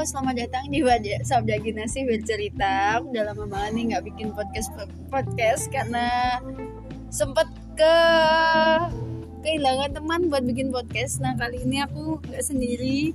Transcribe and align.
selamat 0.00 0.48
datang 0.48 0.64
di 0.72 0.80
Wajah 0.80 1.20
Sabda 1.28 1.60
Ginasi 1.60 2.08
bercerita. 2.08 2.96
Aku 2.96 3.12
udah 3.12 3.36
lama 3.36 3.44
banget 3.44 3.70
nih 3.76 3.84
nggak 3.92 4.04
bikin 4.08 4.28
podcast 4.32 4.72
podcast 5.12 5.68
karena 5.68 6.40
sempet 7.12 7.44
ke 7.76 7.96
kehilangan 9.44 10.00
teman 10.00 10.32
buat 10.32 10.40
bikin 10.48 10.72
podcast. 10.72 11.20
Nah 11.20 11.36
kali 11.36 11.68
ini 11.68 11.84
aku 11.84 12.16
nggak 12.16 12.40
sendiri, 12.40 13.12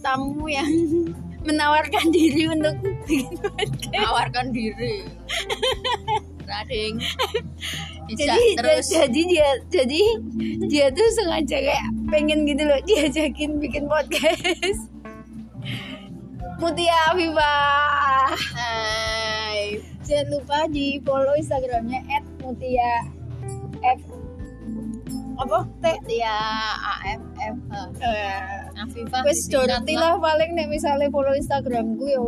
tamu 0.00 0.48
yang 0.48 0.64
menawarkan 1.48 2.08
diri 2.08 2.48
untuk 2.48 2.80
bikin 2.80 3.36
podcast. 3.36 3.92
Menawarkan 3.92 4.46
diri. 4.56 5.04
Rading. 6.48 6.96
Jadi 8.08 8.56
terus. 8.56 8.88
jadi 8.88 9.20
dia 9.28 9.48
jadi 9.68 10.02
dia 10.64 10.86
tuh 10.96 11.08
sengaja 11.12 11.60
kayak 11.60 11.92
pengen 12.08 12.48
gitu 12.48 12.64
loh 12.64 12.80
diajakin 12.88 13.60
bikin 13.60 13.84
podcast. 13.84 14.95
Mutia 16.56 16.96
Afifah. 17.12 18.32
Hai. 18.56 19.76
Jangan 20.06 20.26
lupa 20.32 20.58
di 20.70 20.96
follow 21.04 21.36
Instagramnya 21.36 22.00
@mutia 22.40 23.04
f 23.84 24.00
apa 25.36 25.68
T 25.84 25.84
Ya 26.08 26.40
AFF. 26.80 27.56
Afifah. 28.72 29.20
wes 29.28 29.44
doroti 29.52 29.92
lah 29.94 30.16
paling 30.16 30.56
nih 30.56 30.64
misalnya 30.64 31.12
follow 31.12 31.36
Instagramku 31.36 32.04
ya 32.08 32.20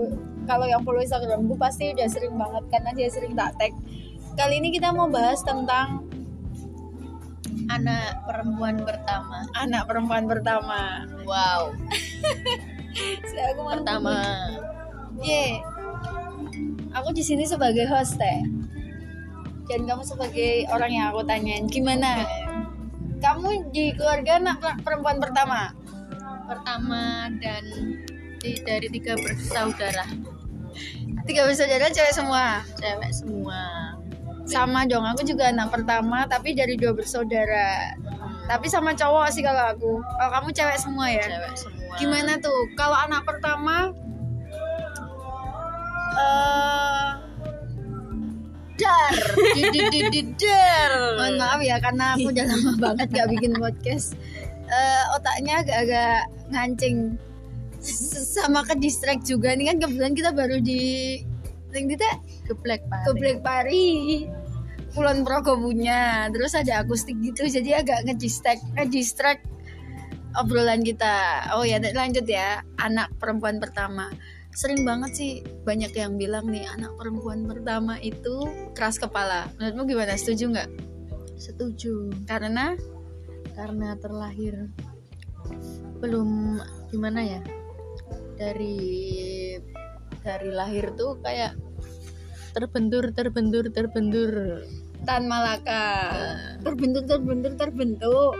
kalau 0.45 0.69
yang 0.69 0.85
follow 0.85 1.01
Instagramku 1.01 1.57
pasti 1.57 1.97
udah 1.97 2.05
sering 2.05 2.37
banget 2.37 2.65
karena 2.69 2.91
dia 2.93 3.09
sering 3.09 3.33
tak 3.33 3.57
tag 3.57 3.73
kali 4.37 4.61
ini 4.61 4.69
kita 4.71 4.93
mau 4.93 5.09
bahas 5.09 5.41
tentang 5.41 6.05
Anak 7.69 8.25
perempuan 8.25 8.81
pertama. 8.81 9.45
anak 9.53 9.85
perempuan 9.85 10.25
pertama 10.25 11.05
Wow. 11.25 11.73
Aku 13.53 13.61
mau- 13.63 13.73
Pertama. 13.75 14.17
Ye. 15.21 15.61
Aku 16.95 17.09
di 17.13 17.23
sini 17.23 17.45
sebagai 17.45 17.85
host 17.87 18.17
teh. 18.17 18.41
Dan 19.69 19.85
kamu 19.85 20.01
sebagai 20.01 20.65
orang 20.73 20.91
yang 20.91 21.07
aku 21.13 21.21
tanyain 21.29 21.69
gimana? 21.69 22.25
Kamu 23.21 23.69
di 23.75 23.93
keluarga 23.93 24.41
anak 24.41 24.57
per- 24.63 24.81
perempuan 24.81 25.21
pertama? 25.21 25.75
Pertama 26.49 27.29
dan 27.43 27.65
di- 28.41 28.63
dari 28.65 28.89
tiga 28.89 29.13
bersaudara. 29.21 30.07
Tiga 31.29 31.45
bersaudara 31.45 31.93
cewek 31.93 32.15
semua. 32.17 32.65
Cewek 32.81 33.13
semua. 33.13 33.93
Sama 34.49 34.89
dong, 34.89 35.05
aku 35.05 35.29
juga 35.29 35.53
anak 35.53 35.69
pertama 35.69 36.25
tapi 36.25 36.57
dari 36.57 36.81
dua 36.81 36.97
bersaudara. 36.97 37.93
Tapi 38.49 38.65
sama 38.73 38.97
cowok 38.97 39.29
sih 39.29 39.45
kalau 39.45 39.77
aku. 39.77 40.01
Kalau 40.01 40.31
kamu 40.41 40.49
cewek 40.57 40.79
semua 40.81 41.07
ya? 41.13 41.29
Cewek 41.29 41.53
semua. 41.53 41.78
Gimana 41.99 42.39
tuh? 42.39 42.71
Kalau 42.79 42.95
anak 42.95 43.23
pertama 43.27 43.93
eh 46.19 47.11
Dar. 48.79 49.15
Dar. 50.39 50.91
Mohon 51.19 51.35
maaf 51.43 51.61
ya 51.67 51.77
karena 51.83 52.15
aku 52.15 52.31
udah 52.31 52.47
lama 52.55 52.73
banget 52.79 53.09
gak 53.11 53.29
bikin 53.35 53.53
podcast. 53.59 54.15
Eh, 54.69 55.05
otaknya 55.19 55.65
agak-agak 55.67 56.31
ngancing 56.55 57.19
sama 57.83 58.67
ke 58.67 58.75
distract 58.79 59.25
juga 59.27 59.55
nih 59.55 59.71
kan 59.75 59.77
kebetulan 59.83 60.15
kita 60.15 60.31
baru 60.35 60.59
di 60.59 61.17
yang 61.71 61.87
kita 61.87 62.09
Ke 62.49 62.53
Black 62.59 62.83
Pari. 62.91 63.05
ke 63.07 63.13
Black 63.17 63.39
Pari 63.45 63.89
Kulon 64.97 65.23
Progobunya 65.23 66.27
terus 66.35 66.59
ada 66.59 66.83
akustik 66.83 67.15
gitu 67.23 67.47
jadi 67.47 67.85
agak 67.85 68.09
ngedistract 68.09 68.65
ngedistract 68.75 69.47
obrolan 70.39 70.87
kita. 70.87 71.49
Oh 71.59 71.67
ya 71.67 71.83
lanjut 71.83 72.25
ya. 72.25 72.63
Anak 72.79 73.11
perempuan 73.19 73.59
pertama. 73.59 74.09
Sering 74.55 74.83
banget 74.83 75.11
sih 75.15 75.33
banyak 75.67 75.95
yang 75.95 76.19
bilang 76.19 76.51
nih 76.51 76.67
anak 76.67 76.95
perempuan 76.99 77.47
pertama 77.47 77.99
itu 77.99 78.47
keras 78.75 78.99
kepala. 78.99 79.51
Menurutmu 79.59 79.83
gimana? 79.87 80.15
Setuju 80.15 80.45
nggak? 80.55 80.71
Setuju. 81.39 82.11
karena? 82.27 82.75
Karena 83.55 83.99
terlahir 83.99 84.71
belum 85.99 86.63
gimana 86.95 87.27
ya 87.27 87.43
dari 88.39 88.79
dari 90.23 90.51
lahir 90.55 90.95
tuh 90.95 91.19
kayak 91.23 91.59
terbentur 92.55 93.11
terbentur 93.15 93.67
terbentur. 93.71 94.63
Tan 95.07 95.31
Malaka. 95.31 95.87
Terbentur 96.63 97.07
terbentur 97.07 97.53
terbentuk 97.55 98.35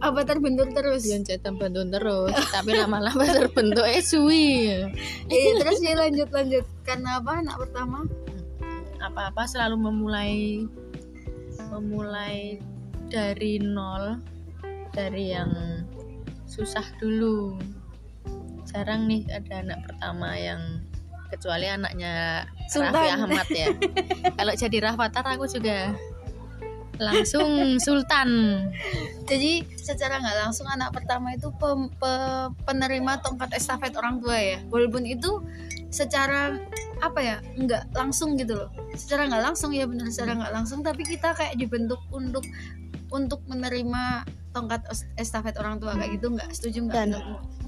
apa 0.00 0.20
terbentur 0.24 0.68
terus? 0.72 1.04
Yang 1.04 1.38
terbentur 1.44 1.84
terus 1.92 2.32
tapi 2.56 2.72
lama-lama 2.76 3.24
terbentuk 3.24 3.84
eh 3.84 4.00
suwi. 4.00 4.72
Eh, 5.28 5.52
terus 5.60 5.78
ya 5.84 5.94
lanjut 5.96 6.28
lanjut. 6.32 6.64
Karena 6.82 7.20
apa 7.20 7.44
anak 7.44 7.56
pertama? 7.60 8.08
Apa-apa 9.00 9.44
selalu 9.48 9.76
memulai 9.88 10.64
memulai 11.70 12.58
dari 13.12 13.60
nol 13.60 14.18
dari 14.90 15.36
yang 15.36 15.52
susah 16.48 16.84
dulu. 16.98 17.60
Jarang 18.70 19.06
nih 19.06 19.26
ada 19.30 19.62
anak 19.62 19.80
pertama 19.86 20.34
yang 20.34 20.60
kecuali 21.30 21.66
anaknya 21.70 22.44
Sultan. 22.66 22.94
Raffi 22.94 23.08
Ahmad 23.14 23.48
ya. 23.50 23.66
Kalau 24.38 24.54
jadi 24.58 24.76
Rafathar 24.82 25.24
aku 25.30 25.46
juga 25.46 25.94
langsung 27.00 27.80
Sultan. 27.80 28.28
Jadi 29.26 29.64
secara 29.74 30.20
nggak 30.20 30.36
langsung 30.46 30.68
anak 30.68 30.92
pertama 30.94 31.32
itu 31.34 31.48
pem- 31.56 31.90
pe- 31.96 32.50
penerima 32.68 33.24
tongkat 33.24 33.56
estafet 33.56 33.96
orang 33.96 34.20
tua 34.20 34.36
ya. 34.38 34.58
Walaupun 34.68 35.08
itu 35.08 35.42
secara 35.90 36.54
apa 37.00 37.20
ya 37.24 37.36
nggak 37.56 37.96
langsung 37.96 38.36
gitu 38.36 38.54
loh. 38.54 38.70
Secara 38.94 39.26
nggak 39.26 39.42
langsung 39.50 39.72
ya 39.72 39.88
benar 39.88 40.12
secara 40.12 40.36
nggak 40.36 40.52
langsung. 40.52 40.84
Tapi 40.84 41.02
kita 41.02 41.32
kayak 41.34 41.56
dibentuk 41.58 41.98
untuk 42.12 42.44
untuk 43.10 43.42
menerima 43.50 44.22
tongkat 44.54 44.86
es- 44.92 45.08
estafet 45.18 45.56
orang 45.58 45.80
tua. 45.82 45.96
Kayak 45.98 46.20
gitu 46.20 46.26
nggak? 46.36 46.48
Setuju 46.54 46.78
nggak? 46.86 46.94
Dan 46.94 47.08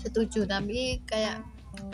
setuju 0.03 0.41
tapi 0.47 1.03
kayak 1.07 1.43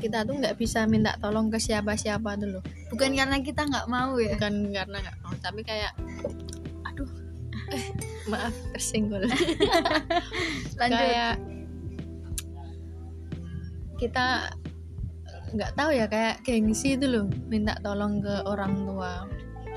kita 0.02 0.26
tuh 0.26 0.34
nggak 0.34 0.58
bisa 0.58 0.90
minta 0.90 1.14
tolong 1.22 1.54
ke 1.54 1.58
siapa-siapa 1.62 2.34
dulu 2.34 2.58
bukan 2.90 3.14
karena 3.14 3.38
kita 3.38 3.62
nggak 3.62 3.86
mau 3.86 4.18
ya. 4.18 4.34
Bukan 4.34 4.74
karena 4.74 4.96
nggak 5.06 5.18
mau 5.22 5.32
tapi 5.38 5.62
kayak 5.62 5.94
eh, 7.72 7.84
maaf 8.32 8.54
tersenggol 8.74 9.24
lanjut. 10.80 10.98
Kayak 10.98 11.34
kita 13.98 14.26
nggak 15.48 15.72
tahu 15.74 15.90
ya 15.96 16.06
kayak 16.06 16.44
gengsi 16.44 16.94
itu 16.94 17.08
loh 17.08 17.24
minta 17.48 17.74
tolong 17.80 18.20
ke 18.20 18.34
orang 18.44 18.84
tua. 18.84 19.24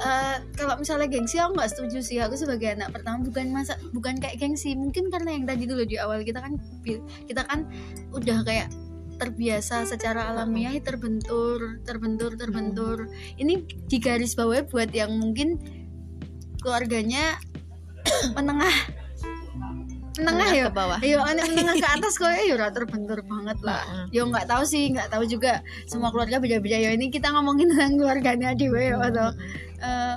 Eh, 0.01 0.37
kalau 0.57 0.81
misalnya 0.81 1.05
gengsi 1.05 1.37
aku 1.37 1.53
nggak 1.53 1.71
setuju 1.71 1.99
sih. 2.01 2.17
Aku 2.21 2.33
sebagai 2.33 2.73
anak 2.73 2.89
pertama 2.89 3.21
bukan 3.21 3.53
masa 3.53 3.77
bukan 3.93 4.17
kayak 4.17 4.41
gengsi. 4.41 4.73
Mungkin 4.73 5.13
karena 5.13 5.37
yang 5.37 5.45
tadi 5.45 5.63
dulu 5.69 5.85
di 5.85 6.01
awal 6.01 6.25
kita 6.25 6.41
kan 6.41 6.57
kita 7.29 7.45
kan 7.45 7.69
udah 8.09 8.41
kayak 8.41 8.67
terbiasa 9.21 9.85
secara 9.85 10.33
alamiah 10.33 10.73
terbentur 10.81 11.77
terbentur 11.85 12.33
terbentur. 12.33 12.97
Ini 13.37 13.61
di 13.85 13.97
garis 14.01 14.33
bawah 14.33 14.65
buat 14.65 14.89
yang 14.89 15.13
mungkin 15.21 15.61
keluarganya 16.65 17.37
menengah. 18.37 18.75
Menengah 20.19 20.49
ya? 20.51 20.63
ke 20.67 20.71
bawah. 20.75 20.99
Anak 20.99 21.45
menengah 21.55 21.75
ke 21.79 21.87
atas 21.97 22.13
kok 22.19 22.27
ya 22.27 22.43
ora 22.53 22.67
terbentur 22.69 23.23
banget 23.23 23.57
lah. 23.63 23.81
Yo 24.11 24.27
nggak 24.27 24.45
tahu 24.45 24.63
sih, 24.67 24.91
nggak 24.91 25.07
tahu 25.09 25.23
juga 25.23 25.63
semua 25.87 26.11
keluarga 26.11 26.37
beda-beda. 26.37 26.77
Ya. 26.77 26.91
Ini 26.93 27.07
kita 27.07 27.31
ngomongin 27.31 27.71
tentang 27.71 27.95
keluarganya 27.95 28.51
di 28.51 28.67
ya 28.67 28.99
atau 28.99 29.31
eh, 29.81 30.15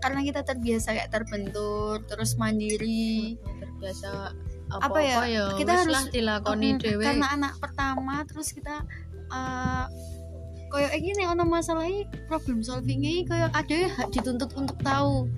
karena 0.00 0.20
kita 0.22 0.40
terbiasa 0.42 0.96
kayak 0.96 1.10
terbentur, 1.12 2.00
terus 2.08 2.34
mandiri. 2.36 3.36
terbiasa 3.60 4.32
Apa 4.66 4.88
apa, 4.90 4.98
ya, 4.98 5.18
ya 5.30 5.44
kita 5.54 5.84
harus- 5.84 6.10
dilakoni 6.10 6.74
Mm, 6.74 6.78
dhewe. 6.82 7.04
Karena 7.06 7.26
anak 7.38 7.54
pertama, 7.62 8.26
terus 8.26 8.50
kita 8.50 8.82
eh 9.26 9.84
koyo 10.66 10.90
ini 10.92 11.22
ono 11.22 11.46
masalahnya 11.46 12.10
problem 12.26 12.58
solvingnya 12.58 13.22
koyo 13.24 13.46
ada 13.54 13.74
ya 13.74 13.90
dituntut 14.10 14.50
untuk 14.58 14.74
tahu 14.82 15.30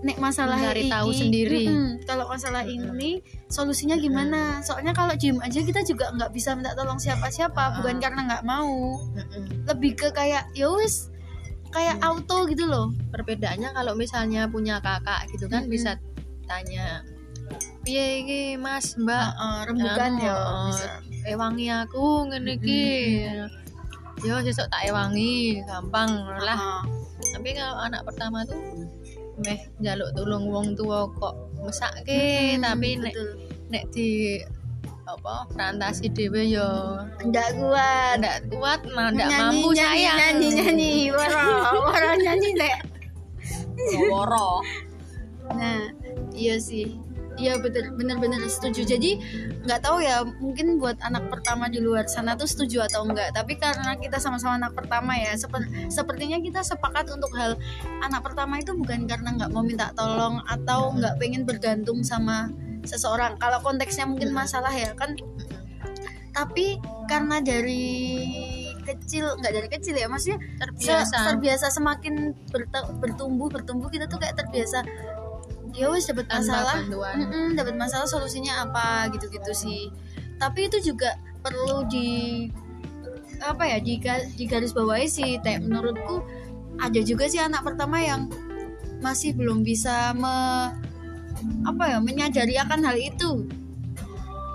nek 0.00 0.16
masalah 0.16 0.56
Mencari 0.56 0.88
tahu 0.88 1.10
sendiri. 1.10 1.64
mm-mm, 1.64 2.04
kalau 2.04 2.24
masalah 2.24 2.64
ini 2.64 3.20
solusinya 3.46 3.94
gimana? 3.94 4.60
Soalnya 4.60 4.90
kalau 4.90 5.12
diem 5.12 5.36
aja 5.38 5.60
kita 5.60 5.80
juga 5.82 6.08
nggak 6.10 6.30
bisa 6.30 6.52
minta 6.52 6.72
tolong 6.72 6.96
siapa-siapa 6.96 7.76
bukan 7.76 7.98
karena 7.98 8.20
nggak 8.24 8.44
mau. 8.44 8.96
Lebih 9.66 9.92
ke 9.94 10.08
kayak 10.10 10.48
ya 10.52 10.68
wis 10.70 11.12
kayak 11.68 11.98
Hmm. 11.98 12.16
auto 12.16 12.44
gitu 12.46 12.64
loh. 12.64 12.90
Perbedaannya 13.08 13.70
kalau 13.70 13.92
misalnya 13.92 14.46
punya 14.46 14.80
kakak 14.80 15.28
gitu 15.30 15.46
kan 15.46 15.64
Mm-mm. 15.64 15.74
bisa 15.74 16.00
tanya 16.44 17.04
piye 17.80 18.22
iki 18.22 18.42
mas 18.56 18.94
mbak? 18.94 19.20
Heeh, 19.32 19.58
rembukan 19.66 20.12
Anu, 20.12 20.22
ya 20.22 20.36
bisa. 20.66 20.88
Ewangi 21.26 21.66
aku 21.68 22.04
ngene 22.26 22.56
iki. 22.56 22.84
Yo 24.20 24.36
sesuk 24.40 24.68
tak 24.68 24.84
ewangi 24.84 25.60
gampang 25.64 26.08
lah. 26.38 26.56
Heeh. 26.56 26.82
tapi 27.30 27.52
kalau 27.52 27.76
anak 27.78 28.00
pertama 28.02 28.42
tuh 28.42 28.56
meh 29.44 29.60
njaluk 29.80 30.10
tulung 30.16 30.44
wong 30.48 30.76
tua 30.76 31.08
kok 31.16 31.34
mesake 31.60 32.56
Mm-mm, 32.56 32.64
tapi 32.64 32.88
nek 33.00 33.14
betul. 33.14 33.28
nek 33.72 33.84
di 33.92 34.08
apa 35.10 35.34
prestasi 35.50 36.06
dhewe 36.14 36.42
yo 36.46 37.02
nggak 37.26 37.48
kuat. 37.58 38.16
ndak 38.22 38.38
kuat 38.46 38.80
mah 38.94 39.10
ndak 39.10 39.26
mampu 39.26 39.74
nyanyi, 39.74 40.06
sayang. 40.06 40.18
nyanyi 40.18 40.48
nyanyi. 40.54 40.92
Waro 41.10 41.42
waro 41.90 42.10
nyanyi 42.14 42.48
deh 42.54 42.76
woro 44.10 44.62
nah 45.50 45.82
iya 46.36 46.56
sih 46.62 46.94
iya 47.40 47.56
bener 47.56 47.96
bener 47.96 48.20
bener 48.20 48.40
setuju. 48.44 48.84
Jadi 48.84 49.16
nggak 49.64 49.80
tahu 49.80 50.04
ya 50.04 50.20
mungkin 50.38 50.76
buat 50.76 51.00
anak 51.00 51.32
pertama 51.32 51.72
di 51.72 51.80
luar 51.80 52.04
sana 52.04 52.36
tuh 52.36 52.44
setuju 52.44 52.84
atau 52.84 53.08
enggak 53.08 53.32
tapi 53.32 53.56
karena 53.56 53.96
kita 53.96 54.20
sama-sama 54.20 54.60
anak 54.60 54.76
pertama 54.76 55.16
ya 55.16 55.32
seper- 55.34 55.68
sepertinya 55.88 56.36
kita 56.38 56.60
sepakat 56.60 57.08
untuk 57.08 57.32
hal 57.34 57.56
anak 58.04 58.20
pertama 58.20 58.60
itu 58.60 58.76
bukan 58.76 59.08
karena 59.08 59.32
nggak 59.40 59.50
mau 59.50 59.64
minta 59.64 59.88
tolong 59.96 60.44
atau 60.44 60.92
nggak 60.92 61.16
pengen 61.16 61.48
bergantung 61.48 62.04
sama 62.04 62.52
seseorang. 62.84 63.40
Kalau 63.40 63.64
konteksnya 63.64 64.04
mungkin 64.04 64.36
masalah 64.36 64.72
ya 64.72 64.92
kan. 64.92 65.16
Tapi 66.30 66.78
karena 67.10 67.42
dari 67.42 67.90
kecil 68.80 69.38
nggak 69.38 69.52
dari 69.52 69.68
kecil 69.70 69.94
ya 69.94 70.08
maksudnya 70.08 70.38
se- 70.40 70.56
terbiasa. 70.58 71.16
terbiasa 71.30 71.66
semakin 71.70 72.32
bertumbuh 72.98 73.46
bertumbuh 73.52 73.86
kita 73.92 74.08
tuh 74.08 74.18
kayak 74.18 74.34
terbiasa 74.40 74.82
ya 75.74 75.86
wes 75.90 76.06
dapat 76.06 76.26
masalah. 76.30 76.82
bantuan 76.82 77.16
mm-mm, 77.26 77.48
dapat 77.54 77.74
masalah 77.78 78.06
solusinya 78.08 78.66
apa 78.66 79.10
gitu-gitu 79.14 79.52
sih. 79.54 79.82
Tapi 80.40 80.72
itu 80.72 80.92
juga 80.92 81.16
perlu 81.44 81.84
di 81.88 82.48
apa 83.40 83.64
ya 83.64 83.78
di, 83.80 84.00
di 84.36 84.44
garis 84.48 84.72
bawahi 84.72 85.08
sih. 85.08 85.40
Teh 85.40 85.60
menurutku 85.60 86.24
ada 86.80 87.00
juga 87.04 87.28
sih 87.28 87.40
anak 87.40 87.64
pertama 87.64 88.00
yang 88.00 88.28
masih 89.00 89.32
belum 89.32 89.64
bisa 89.64 90.12
me, 90.16 90.34
apa 91.64 91.84
ya 91.96 91.98
menyadari 92.00 92.56
akan 92.60 92.80
hal 92.84 92.96
itu. 92.96 93.48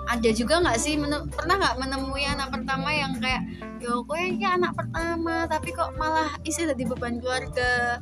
Ada 0.06 0.30
juga 0.30 0.62
nggak 0.62 0.78
sih 0.78 0.94
pernah 1.34 1.58
nggak 1.58 1.76
menemui 1.82 2.22
anak 2.22 2.54
pertama 2.54 2.94
yang 2.94 3.18
kayak 3.18 3.42
yo 3.82 4.06
kowe 4.06 4.18
ini 4.18 4.46
anak 4.46 4.70
pertama 4.78 5.50
tapi 5.50 5.74
kok 5.74 5.98
malah 5.98 6.30
isi 6.46 6.62
jadi 6.62 6.82
beban 6.86 7.18
keluarga. 7.18 7.98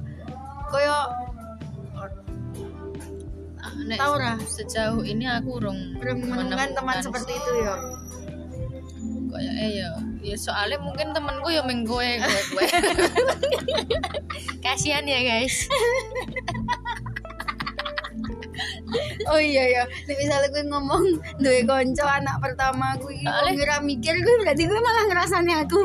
Koyo 0.69 0.97
nek 3.85 3.99
Tahu, 3.99 4.15
Ra? 4.17 4.35
sejauh 4.41 5.03
ini 5.03 5.25
aku 5.25 5.61
urung 5.61 5.97
menemukan 5.99 6.71
teman 6.73 6.97
seperti 6.99 7.33
itu 7.35 7.51
yo. 7.61 7.75
Kayak 9.29 9.55
eh 9.59 9.71
ya 9.77 9.91
ya 10.23 10.37
soalnya 10.39 10.79
mungkin 10.79 11.11
temenku 11.11 11.51
ya 11.51 11.61
main 11.61 11.83
gue 11.83 12.09
gue 12.17 12.41
gue 12.51 12.67
kasihan 14.65 15.03
ya 15.03 15.21
guys. 15.21 15.57
Oh 19.27 19.41
iya 19.41 19.65
ya 19.67 19.83
Nek 20.07 20.17
misalnya 20.17 20.49
gue 20.49 20.63
ngomong 20.69 21.03
duwe 21.41 21.67
konco 21.67 22.05
anak 22.07 22.39
pertama 22.39 22.95
gue 22.97 23.11
Soalnya- 23.21 23.55
ngira 23.57 23.77
mikir 23.83 24.15
gue 24.15 24.35
berarti 24.45 24.63
gue 24.65 24.79
malah 24.79 25.05
ngerasanya 25.11 25.55
aku 25.67 25.79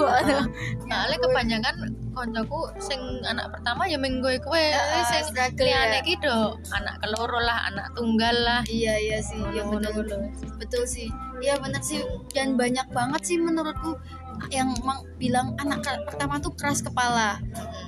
soalnya 0.86 1.18
kebanyakan 1.18 1.76
koncoku 2.20 2.68
sing 2.84 3.00
anak 3.24 3.48
pertama 3.56 3.88
ya 3.88 3.96
main 3.96 4.20
gue 4.20 4.36
gue 4.44 4.64
Heeh, 4.76 5.04
sing 5.08 5.24
struggle 5.32 5.64
liyane 5.64 6.00
ya. 6.00 6.06
ki 6.06 6.16
do 6.20 6.60
anak 6.76 7.00
keloro 7.00 7.40
lah 7.40 7.72
anak 7.72 7.88
tunggal 7.96 8.36
lah. 8.36 8.62
Iya 8.68 9.00
iya 9.00 9.20
sih 9.24 9.40
ya 9.56 9.64
Ngono 9.64 9.88
betul 9.96 10.28
betul 10.60 10.84
sih. 10.84 11.08
Iya 11.40 11.56
bener 11.64 11.80
sih. 11.80 12.04
Dan 12.36 12.60
banyak 12.60 12.92
banget 12.92 13.22
sih 13.24 13.40
menurutku 13.40 13.96
yang 14.52 14.76
emang 14.84 15.08
bilang 15.16 15.56
anak 15.64 15.84
pertama 16.04 16.44
tuh 16.44 16.52
keras 16.60 16.84
kepala. 16.84 17.40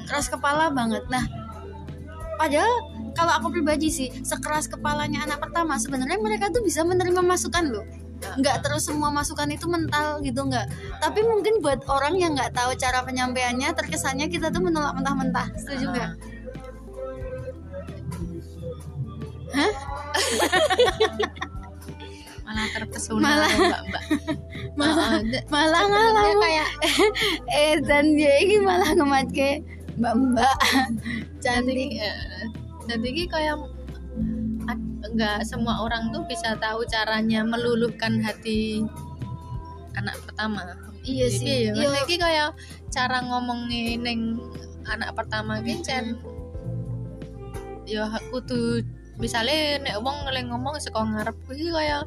Keras 0.08 0.32
kepala 0.32 0.72
banget. 0.72 1.04
Nah 1.12 1.28
padahal 2.40 2.72
kalau 3.14 3.38
aku 3.38 3.48
pribadi 3.60 3.92
sih 3.92 4.08
sekeras 4.24 4.72
kepalanya 4.72 5.28
anak 5.28 5.44
pertama 5.44 5.76
sebenarnya 5.78 6.18
mereka 6.18 6.50
tuh 6.50 6.64
bisa 6.64 6.82
menerima 6.82 7.22
masukan 7.22 7.70
loh 7.70 7.86
nggak 8.22 8.58
terus 8.64 8.86
semua 8.88 9.10
masukan 9.10 9.50
itu 9.50 9.66
mental 9.66 10.22
gitu 10.22 10.46
nggak. 10.46 10.68
Tapi 11.02 11.20
mungkin 11.26 11.60
buat 11.60 11.82
orang 11.90 12.16
yang 12.18 12.38
nggak 12.38 12.54
tahu 12.54 12.74
cara 12.78 13.02
penyampaiannya 13.04 13.74
terkesannya 13.74 14.30
kita 14.30 14.54
tuh 14.54 14.62
menolak 14.62 14.94
mentah-mentah. 14.98 15.48
Setuju 15.58 15.86
nggak? 15.92 16.12
Hah? 19.52 19.74
malah 22.52 22.68
terpesona 22.76 23.24
Malah- 23.24 23.56
mbak 23.56 23.82
mbak. 23.88 24.04
Malah. 24.80 25.10
malah 25.48 25.84
ngalah 25.88 26.28
kayak 26.44 26.70
eh 27.64 27.76
dan 27.88 28.12
dia 28.16 28.34
ini 28.44 28.60
malah 28.60 28.92
ngematke 28.92 29.64
mbak 29.96 30.14
mbak. 30.20 30.58
Cantik 31.40 31.96
jadi 32.92 33.08
ki 33.08 33.24
kayak 33.32 33.56
nggak 35.12 35.44
semua 35.44 35.84
orang 35.84 36.10
tuh 36.10 36.24
bisa 36.26 36.56
tahu 36.56 36.88
caranya 36.88 37.44
meluluhkan 37.44 38.24
hati 38.24 38.86
anak 39.96 40.16
pertama. 40.24 40.64
Iya 41.04 41.28
Jadi, 41.28 41.38
sih. 41.38 41.58
ya, 41.68 41.74
iya. 41.76 42.02
ki 42.08 42.16
kayak 42.16 42.50
cara 42.94 43.20
ngomongin 43.26 44.06
neng 44.06 44.22
anak 44.88 45.12
pertama 45.18 45.60
ki 45.60 45.82
cen 45.82 46.16
ya 47.90 48.08
kudu 48.32 48.86
misalnya 49.20 49.82
nek 49.84 50.00
wong 50.00 50.16
ngeleng 50.26 50.48
ngomong 50.54 50.80
saka 50.80 51.02
ngarep 51.04 51.36
kuwi 51.46 51.70
kaya 51.74 52.06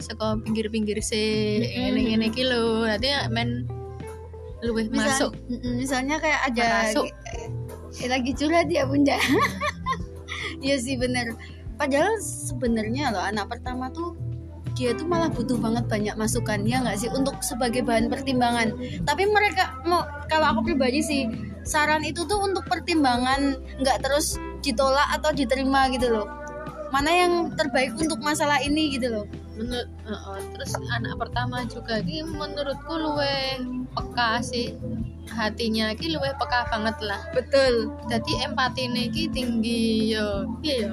saka 0.00 0.38
pinggir-pinggir 0.40 0.96
Mm-mm. 0.98 1.92
ngene 1.92 2.00
ngene 2.08 2.24
iki 2.30 2.42
lho. 2.46 2.86
Dadi 2.88 3.10
men 3.28 3.66
luwih 4.64 4.88
Misal- 4.88 5.04
masuk 5.12 5.32
misalnya 5.76 6.16
kayak 6.16 6.40
ada 6.48 6.88
Masuk. 6.88 7.06
eh, 8.00 8.08
lagi 8.08 8.32
curhat 8.32 8.70
ya 8.72 8.88
bunda. 8.88 9.18
Iya 10.56 10.80
sih 10.80 10.96
bener 10.96 11.36
padahal 11.76 12.16
sebenarnya 12.20 13.12
loh 13.12 13.24
anak 13.24 13.52
pertama 13.52 13.92
tuh 13.92 14.16
dia 14.76 14.92
tuh 14.92 15.08
malah 15.08 15.32
butuh 15.32 15.56
banget 15.56 15.88
banyak 15.88 16.14
masukan 16.20 16.60
ya 16.68 16.84
nggak 16.84 17.00
sih? 17.00 17.08
Untuk 17.08 17.40
sebagai 17.40 17.80
bahan 17.80 18.12
pertimbangan. 18.12 18.76
Tapi 19.08 19.24
mereka 19.24 19.72
mau 19.88 20.04
kalau 20.28 20.52
aku 20.52 20.70
pribadi 20.70 21.00
sih 21.00 21.22
saran 21.64 22.04
itu 22.04 22.28
tuh 22.28 22.36
untuk 22.44 22.68
pertimbangan 22.68 23.56
nggak 23.80 23.98
terus 24.04 24.36
ditolak 24.60 25.08
atau 25.16 25.32
diterima 25.32 25.88
gitu 25.90 26.12
loh. 26.12 26.28
Mana 26.92 27.10
yang 27.10 27.56
terbaik 27.56 27.96
untuk 27.96 28.20
masalah 28.20 28.60
ini 28.62 28.94
gitu 28.94 29.10
loh. 29.10 29.26
Menurut 29.56 29.88
Heeh, 30.06 30.38
terus 30.54 30.70
anak 30.92 31.16
pertama 31.18 31.64
juga 31.66 31.98
ki 32.04 32.22
menurutku 32.28 32.94
luwih 33.00 33.64
peka 33.96 34.44
sih. 34.44 34.76
Hatinya 35.32 35.96
ki 35.96 36.12
luwih 36.12 36.36
peka 36.36 36.68
banget 36.68 37.00
lah. 37.00 37.24
Betul. 37.32 37.96
Jadi 38.12 38.44
empati 38.44 38.92
ki 39.08 39.24
tinggi 39.32 40.12
yo 40.12 40.44
iya 40.60 40.92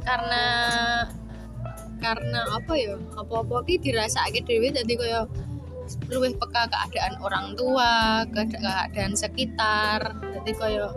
karena 0.00 0.44
karena 1.98 2.40
apa 2.52 2.72
ya? 2.74 2.94
Apa-apa 3.12 3.62
ki 3.62 3.80
dirasake 3.80 4.42
dhewe 4.42 4.70
dadi 4.70 4.94
kaya 4.94 5.26
luwih 6.06 6.36
peka 6.36 6.68
keadaan 6.68 7.16
orang 7.18 7.46
tua 7.54 8.22
keada- 8.28 8.60
keadaan 8.60 9.12
sekitar. 9.12 10.00
Jadi 10.36 10.52
kaya 10.54 10.92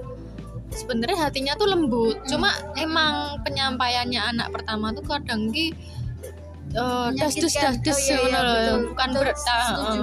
sebenarnya 0.69 1.17
hatinya 1.21 1.53
tuh 1.55 1.67
lembut. 1.67 2.21
Cuma 2.25 2.49
emang 2.75 3.39
penyampaiannya 3.41 4.21
anak 4.31 4.51
pertama 4.51 4.91
tuh 4.91 5.03
kadang 5.03 5.49
ki 5.49 5.73
eh, 6.71 7.07
dasdus 7.13 7.51
Menyakitkan. 7.51 7.73
dasdus 7.81 7.97
Oh, 7.97 8.05
iya, 8.05 8.17
iya, 8.21 8.41
betul, 8.45 8.77
bukan 8.87 9.09
berarti 9.11 9.41
setuju. 9.43 10.01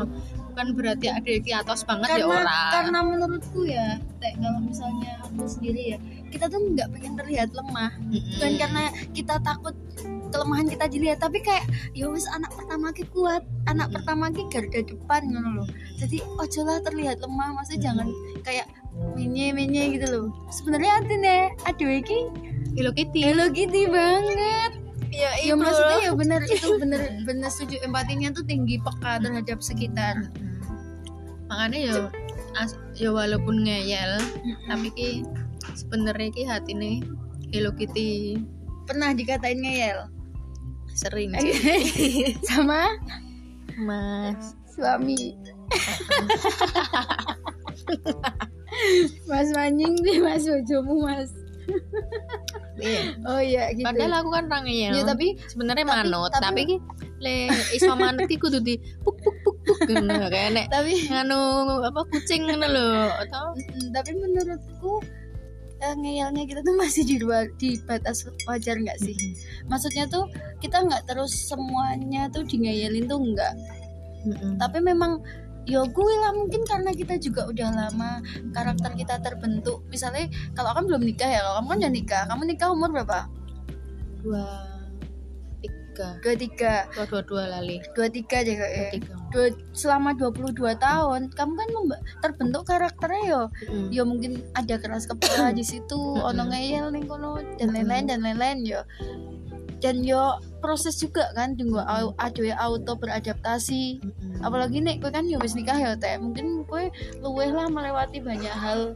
bukan 0.48 0.66
berarti 0.74 1.06
ada 1.08 1.32
kiatos 1.38 1.80
banget 1.86 2.08
ya 2.10 2.16
karena 2.18 2.34
orang 2.34 2.72
karena 2.74 2.98
menurutku 3.06 3.60
ya 3.62 3.86
teh 4.18 4.32
kalau 4.34 4.58
misalnya 4.58 5.12
aku 5.22 5.46
sendiri 5.46 5.94
ya 5.94 5.98
kita 6.28 6.46
tuh 6.48 6.60
nggak 6.72 6.88
pengen 6.92 7.14
terlihat 7.16 7.48
lemah. 7.52 7.92
Bukan 8.12 8.52
karena 8.60 8.84
kita 9.16 9.34
takut 9.40 9.74
kelemahan 10.28 10.68
kita 10.68 10.86
dilihat 10.92 11.18
tapi 11.24 11.40
kayak 11.40 11.64
ya 11.96 12.04
wis 12.12 12.28
anak 12.36 12.52
pertama 12.52 12.92
ki 12.92 13.08
kuat 13.16 13.40
anak 13.64 13.88
Mm. 13.88 13.94
pertama 13.96 14.24
ki 14.28 14.44
garda 14.52 14.80
depan 14.84 15.24
ngono 15.24 15.48
loh 15.64 15.68
jadi 15.96 16.20
ojo 16.36 16.60
lah 16.68 16.84
terlihat 16.84 17.16
lemah 17.24 17.56
maksudnya 17.56 17.80
jangan 17.88 18.12
kayak 18.44 18.68
menye 19.16 19.56
menye 19.56 19.96
gitu 19.96 20.04
loh 20.12 20.26
sebenarnya 20.52 21.00
artinya 21.00 21.36
aduh 21.64 21.88
iki 21.88 22.28
Hello 22.78 22.94
Kitty. 22.94 23.26
Hello 23.26 23.50
Kitty 23.50 23.90
banget. 23.90 24.78
Ya 25.10 25.34
ya 25.42 25.58
maksudnya 25.58 25.98
ya 25.98 26.12
bener 26.14 26.46
itu 26.46 26.68
bener 26.82 27.00
bener 27.26 27.50
setuju. 27.50 27.82
Empatinya 27.82 28.30
tuh 28.30 28.46
tinggi 28.46 28.78
peka 28.78 29.18
terhadap 29.18 29.58
sekitar. 29.58 30.30
Makanya 31.50 31.78
ya 31.82 31.96
as, 32.54 32.78
ya 32.94 33.10
walaupun 33.10 33.66
ngeyel 33.66 34.22
tapi 34.70 34.94
ki 34.94 35.10
sebenarnya 35.78 36.28
ki 36.34 36.42
hati 36.42 36.72
nih 36.74 36.98
Hello 37.54 37.70
Kitty. 37.72 38.36
Pernah 38.84 39.14
dikatain 39.14 39.62
ngeyel? 39.62 40.10
Sering 40.92 41.32
sih. 41.38 41.54
sama? 42.50 42.98
Mas. 43.78 44.58
Suami. 44.74 45.38
Mas 49.30 49.48
manjing 49.54 49.94
deh 50.02 50.18
mas 50.20 50.44
bojomu 50.44 51.06
mas. 51.06 51.30
Iya. 52.78 53.00
Oh 53.26 53.40
iya 53.42 53.72
gitu. 53.74 53.86
Padahal 53.86 54.22
aku 54.24 54.28
kan 54.34 54.44
orang 54.50 54.64
ngeyel. 54.68 54.92
Ya 54.98 55.02
tapi 55.08 55.36
sebenarnya 55.48 55.84
manut 55.88 56.30
tapi- 56.34 56.64
tapi, 56.68 56.74
le 57.18 57.50
iso 57.74 57.92
manut 57.96 58.28
ki 58.30 58.38
kudu 58.38 58.62
di 58.62 58.78
puk 59.02 59.18
puk 59.24 59.36
puk 59.42 59.56
puk 59.66 59.78
ngono 59.90 60.30
kayak 60.30 60.54
nek 60.54 60.66
tapi 60.70 61.10
nganu 61.10 61.40
apa 61.82 62.00
kucing 62.14 62.46
ngono 62.46 62.66
lho 62.70 62.88
atau? 63.26 63.56
Tapi 63.90 64.10
menurutku 64.14 65.02
eh, 65.78 65.94
ngeyelnya 65.94 66.44
kita 66.44 66.60
tuh 66.62 66.74
masih 66.82 67.02
di 67.06 67.16
luar 67.22 67.48
di 67.56 67.78
batas 67.86 68.26
wajar 68.46 68.78
nggak 68.78 68.98
sih? 69.02 69.14
Maksudnya 69.70 70.06
tuh 70.10 70.26
kita 70.58 70.82
nggak 70.82 71.06
terus 71.06 71.32
semuanya 71.34 72.26
tuh 72.30 72.42
di 72.42 72.62
ngeyelin 72.62 73.06
tuh 73.06 73.20
enggak 73.22 73.54
Mm-mm. 74.26 74.58
tapi 74.58 74.82
memang 74.82 75.22
ya 75.68 75.84
gue 75.84 76.14
lah 76.24 76.32
mungkin 76.32 76.64
karena 76.64 76.90
kita 76.96 77.20
juga 77.20 77.44
udah 77.46 77.68
lama 77.70 78.24
karakter 78.56 78.96
kita 78.96 79.20
terbentuk. 79.20 79.84
Misalnya 79.92 80.32
kalau 80.56 80.72
kamu 80.72 80.96
belum 80.96 81.02
nikah 81.12 81.28
ya 81.28 81.40
kalau 81.44 81.54
kamu 81.60 81.68
kan 81.68 81.78
udah 81.78 81.92
nikah 81.92 82.22
kamu 82.24 82.42
nikah 82.48 82.68
umur 82.72 82.88
berapa? 82.90 83.28
Dua 84.24 84.67
tiga. 85.98 86.08
Dua 86.22 86.34
tiga. 86.38 86.74
Dua 86.94 87.04
dua 87.10 87.22
dua 87.26 87.42
lali. 87.50 87.76
Dua 87.92 88.06
tiga 88.06 88.36
deh 88.46 88.54
dua 88.54 88.68
kayak 88.70 88.90
tiga. 88.94 89.12
Dua, 89.28 89.46
selama 89.76 90.16
22 90.16 90.56
tahun 90.78 91.20
kamu 91.36 91.52
kan 91.52 91.68
terbentuk 92.24 92.62
karakternya 92.64 93.22
yo. 93.26 93.42
Mm-mm. 93.68 93.92
ya 93.92 94.02
mungkin 94.06 94.40
ada 94.54 94.78
keras 94.78 95.04
kepala 95.04 95.52
di 95.52 95.60
situ 95.60 95.98
ono 96.16 96.48
ngeyel 96.48 96.88
ning 96.94 97.04
kono 97.04 97.36
dan 97.58 97.74
lain-lain 97.74 98.08
dan 98.08 98.20
lain-lain 98.24 98.64
yo. 98.64 98.80
Dan 99.78 100.02
yo 100.02 100.38
proses 100.58 100.98
juga 100.98 101.30
kan 101.36 101.54
tunggu 101.54 101.78
au- 101.78 102.16
ada 102.18 102.42
auto 102.58 102.98
beradaptasi 102.98 104.00
Mm-mm. 104.02 104.42
apalagi 104.42 104.82
nek 104.82 104.98
gue 105.04 105.10
kan 105.12 105.26
ya 105.26 105.38
wis 105.38 105.54
nikah 105.54 105.76
ya 105.76 105.92
teh 105.94 106.18
mungkin 106.18 106.66
gue 106.66 106.90
luweh 107.22 107.50
lah 107.52 107.68
melewati 107.70 108.18
banyak 108.22 108.54
hal 108.54 108.94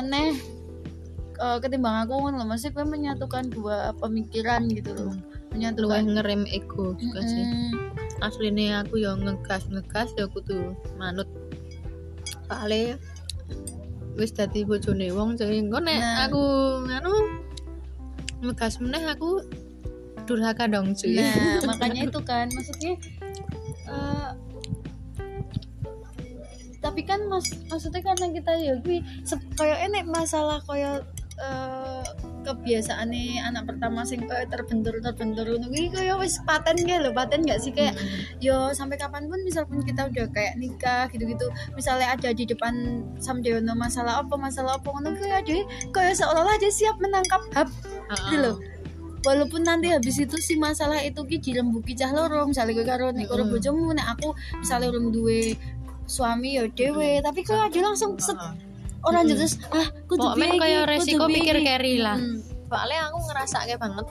meneh. 0.00 0.36
Eh, 1.38 1.58
ketimbang 1.62 2.02
aku 2.02 2.18
kan 2.18 2.34
loh 2.34 2.50
masih 2.50 2.74
gue 2.74 2.82
menyatukan 2.82 3.46
dua 3.54 3.94
pemikiran 4.02 4.66
gitu 4.74 4.90
loh 4.90 5.14
luwih 5.48 5.56
menyatukan 5.56 6.04
ngerem 6.12 6.42
ego 6.46 6.92
juga 6.94 7.20
sih 7.22 7.44
Mm-mm. 7.44 8.20
aslinya 8.20 8.82
aku 8.82 8.98
yang 8.98 9.20
ngegas 9.20 9.64
ngegas 9.66 10.12
ya 10.14 10.26
aku 10.26 10.38
tuh 10.40 10.74
manut 10.94 11.28
soalnya 12.44 12.96
wis 14.14 14.30
dadi 14.30 14.62
bojone 14.62 15.08
wong 15.10 15.34
jadi 15.34 15.62
engko 15.62 15.78
nek 15.78 15.96
Nah. 15.96 16.26
aku 16.26 16.42
anu 16.84 17.12
ngegas 18.40 18.78
meneh 18.78 19.02
aku 19.06 19.42
durhaka 20.24 20.66
dong 20.66 20.92
cuy 20.92 21.16
Nah, 21.16 21.62
makanya 21.70 22.06
itu 22.06 22.20
kan 22.20 22.46
maksudnya 22.50 22.94
eh, 23.88 24.30
tapi 26.78 27.02
kan 27.02 27.26
mas 27.26 27.46
maksudnya 27.66 28.02
karena 28.02 28.26
kita 28.30 28.52
ya 28.54 28.74
gue 28.78 29.02
kayak 29.54 29.78
enek 29.86 30.04
masalah 30.06 30.62
kayak 30.62 31.02
eh, 31.38 32.04
kebiasaan 32.48 33.12
nih 33.12 33.44
anak 33.44 33.68
pertama 33.68 34.08
sing 34.08 34.24
kayak 34.24 34.48
terbentur 34.48 34.96
terbentur. 35.04 35.44
Ngono 35.44 35.68
kuwi 35.68 35.92
kayak 35.92 36.16
wis 36.24 36.40
paten 36.48 36.80
gak 36.88 37.04
lho 37.04 37.12
paten 37.12 37.44
gak 37.44 37.60
sih? 37.60 37.70
Kayak 37.76 38.00
yo 38.40 38.72
sampai 38.72 38.96
kapan 38.96 39.28
pun 39.28 39.40
misalpun 39.44 39.84
kita 39.84 40.08
udah 40.08 40.26
kayak 40.32 40.54
nikah 40.56 41.06
gitu-gitu 41.12 41.46
misalnya 41.74 42.14
ada 42.14 42.30
di 42.32 42.44
depan 42.46 43.04
samdeono 43.18 43.74
masalah 43.74 44.22
apa 44.22 44.34
masalah 44.38 44.78
apa 44.78 44.88
ngono 44.88 45.14
kayak 45.18 45.44
ada 45.44 45.56
kayak 45.92 46.14
seolah-olah 46.16 46.56
dia 46.62 46.72
siap 46.72 46.96
menangkap 47.02 47.42
hap 47.54 47.68
gitu 48.08 48.36
loh 48.38 48.56
walaupun 49.26 49.66
nanti 49.66 49.90
habis 49.90 50.16
itu 50.22 50.38
si 50.38 50.54
masalah 50.54 51.02
itu 51.02 51.20
ki 51.26 51.42
dirembuki 51.42 51.98
cah 51.98 52.14
loro 52.14 52.46
misalnya 52.46 52.78
gue 52.78 52.86
karo 52.86 53.10
nek 53.10 53.26
karo 53.26 53.42
Mm-mm. 53.44 53.54
bojomu 53.58 53.90
nek 53.92 54.06
aku 54.18 54.32
misalnya 54.62 54.94
urung 54.94 55.10
duwe 55.10 55.58
suami 56.08 56.56
ya 56.56 56.64
dewe 56.70 57.20
tapi 57.20 57.44
kok 57.44 57.58
aja 57.58 57.80
langsung 57.84 58.16
set 58.16 58.38
orang 59.08 59.24
Mm-mm. 59.24 59.34
terus 59.34 59.54
ah 59.70 59.88
kudu 60.04 60.26
piye 60.34 60.50
kayak 60.54 60.82
resiko 60.86 61.24
pikir 61.26 61.56
iki." 61.56 61.64
carry 61.64 61.94
lah 61.98 62.16
Hmm. 62.16 62.38
soalnya 62.66 63.00
aku 63.06 63.18
ngerasa 63.24 63.58
kayak 63.64 63.78
banget 63.78 64.06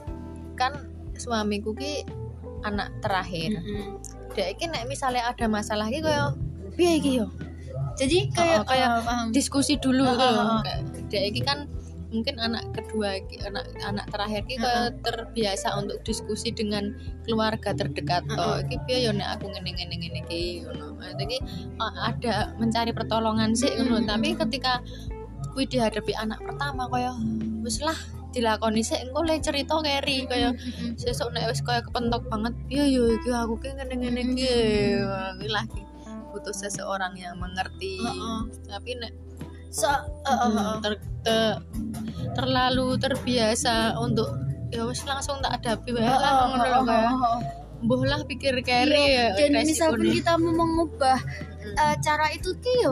kan 0.56 0.74
suamiku 1.14 1.72
ki 1.72 2.02
anak 2.62 2.90
terakhir 3.00 3.56
Mm-mm. 3.56 4.02
dia 4.34 4.50
iki 4.50 4.66
nek 4.66 4.86
misalnya 4.86 5.26
ada 5.26 5.46
masalah 5.48 5.88
ki 5.88 6.00
kayak 6.00 6.34
piye 6.74 6.98
iki 6.98 7.12
yo 7.18 7.28
jadi 7.94 8.30
kayak 8.30 8.58
Oh, 8.60 8.66
kayak 8.68 8.88
ah, 8.88 9.02
paham. 9.02 9.28
diskusi 9.30 9.74
dulu 9.76 10.04
Ah, 10.04 10.14
gitu 10.14 10.26
ah. 10.36 10.62
Kayak 10.62 10.80
dia 11.08 11.22
iki 11.24 11.42
kan 11.42 11.66
mungkin 12.08 12.40
anak 12.40 12.64
kedua 12.72 13.20
anak 13.44 13.68
anak 13.84 14.06
terakhir 14.08 14.42
ki 14.48 14.56
kayak 14.60 14.96
terbiasa 15.04 15.76
untuk 15.76 16.00
diskusi 16.08 16.56
dengan 16.56 16.96
keluarga 17.28 17.76
terdekat 17.76 18.24
Ah, 18.32 18.36
toh. 18.36 18.56
Iki 18.64 18.78
piye 18.88 18.98
yo 19.08 19.12
nek 19.12 19.40
aku 19.40 19.52
ngene 19.52 19.70
ngene 19.76 19.96
ngene 20.00 20.20
iki 20.24 20.64
ngono. 20.64 20.96
Jadi 21.20 21.38
uh, 21.80 21.96
ada 22.08 22.56
mencari 22.56 22.92
pertolongan 22.96 23.52
sih 23.54 23.72
ngono. 23.76 24.00
Mm-mm. 24.00 24.08
tapi 24.08 24.28
ketika 24.40 24.80
kuwi 25.52 25.68
dihadapi 25.68 26.14
anak 26.16 26.40
pertama 26.44 26.88
kaya 26.88 27.12
wis 27.66 27.82
lah 27.84 27.98
dilakoni 28.32 28.86
sik 28.86 29.10
engko 29.10 29.26
le 29.26 29.42
cerita 29.42 29.76
keri 29.82 30.30
kaya 30.30 30.54
sesuk 30.96 31.34
nek 31.34 31.50
wis 31.52 31.66
kaya 31.66 31.82
kepentok 31.82 32.24
banget 32.30 32.54
piye 32.70 32.86
yo 32.94 33.10
iki 33.10 33.34
aku 33.34 33.58
ki 33.60 33.74
ngene 33.76 33.94
ngene 33.98 34.22
iki 34.32 34.52
Wah, 35.04 35.34
kuwi 35.36 35.50
lagi 35.52 35.82
butuh 36.32 36.54
seseorang 36.54 37.18
yang 37.18 37.36
mengerti. 37.42 37.98
Heeh. 37.98 38.40
tapi 38.70 38.94
nek 39.02 39.12
so 39.70 39.88
eh, 39.88 39.98
eh, 40.28 40.38
Hmm, 40.48 40.80
ter- 40.82 41.04
te- 41.22 41.58
terlalu 42.34 42.98
terbiasa 42.98 43.98
untuk 43.98 44.30
ya 44.70 44.84
wis 44.84 45.02
langsung 45.08 45.40
tak 45.40 45.60
hadapi 45.60 45.96
wae 45.96 46.04
lah 46.04 46.54
ngono 46.54 46.96
mbuh 47.78 48.02
lah 48.04 48.20
pikir 48.26 48.58
kere 48.66 49.06
ya 49.14 49.26
dan 49.38 49.54
nih. 49.54 50.18
kita 50.18 50.34
mau 50.36 50.52
mengubah 50.52 51.18
eh, 51.78 51.96
cara 52.02 52.26
itu 52.34 52.50
ki 52.58 52.74
yo 52.84 52.92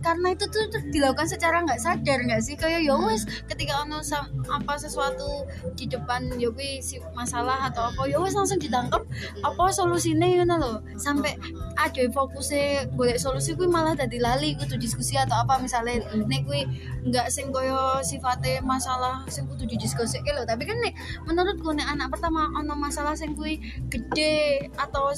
karena 0.00 0.32
itu 0.32 0.44
tuh 0.48 0.66
tuh 0.72 0.82
dilakukan 0.88 1.28
secara 1.28 1.62
nggak 1.64 1.80
sadar 1.80 2.18
nggak 2.24 2.40
sih? 2.42 2.56
Kayak 2.56 2.84
ya 2.84 2.96
wes 2.96 3.24
ketika 3.46 3.84
ono 3.84 4.00
sam- 4.00 4.32
apa 4.48 4.76
sesuatu 4.80 5.44
di 5.76 5.86
depan 5.86 6.32
ya 6.40 6.50
si 6.80 6.98
masalah 7.14 7.70
atau 7.70 7.92
apa 7.92 8.08
ya 8.08 8.18
wes 8.20 8.34
langsung 8.34 8.58
ditangkap 8.58 9.04
apa 9.44 9.64
solusinya 9.70 10.26
ngono 10.26 10.54
loh 10.56 10.76
sampai 10.96 11.36
ada 11.76 12.04
fokusnya 12.12 12.92
golek 12.96 13.16
solusi 13.16 13.56
kuwi 13.56 13.68
malah 13.68 13.96
dadi 13.96 14.20
lali 14.20 14.56
kudu 14.56 14.76
diskusi 14.76 15.16
atau 15.16 15.40
apa. 15.40 15.60
Misalnya 15.60 16.04
nek 16.12 16.40
kuwi 16.44 16.64
nggak 17.08 17.28
sing 17.32 17.52
koyo 17.52 18.00
sifatnya 18.04 18.60
masalah 18.64 19.24
sing 19.28 19.48
kudu 19.48 19.64
didiskusike 19.68 20.28
lho. 20.32 20.44
Tapi 20.44 20.64
kan 20.68 20.76
nek 20.80 20.96
menurutku 21.24 21.72
nek 21.72 21.88
anak 21.88 22.12
pertama 22.12 22.48
ono 22.56 22.74
masalah 22.76 23.16
sing 23.16 23.36
kuwi 23.36 23.60
gede 23.88 24.68
atau 24.76 25.12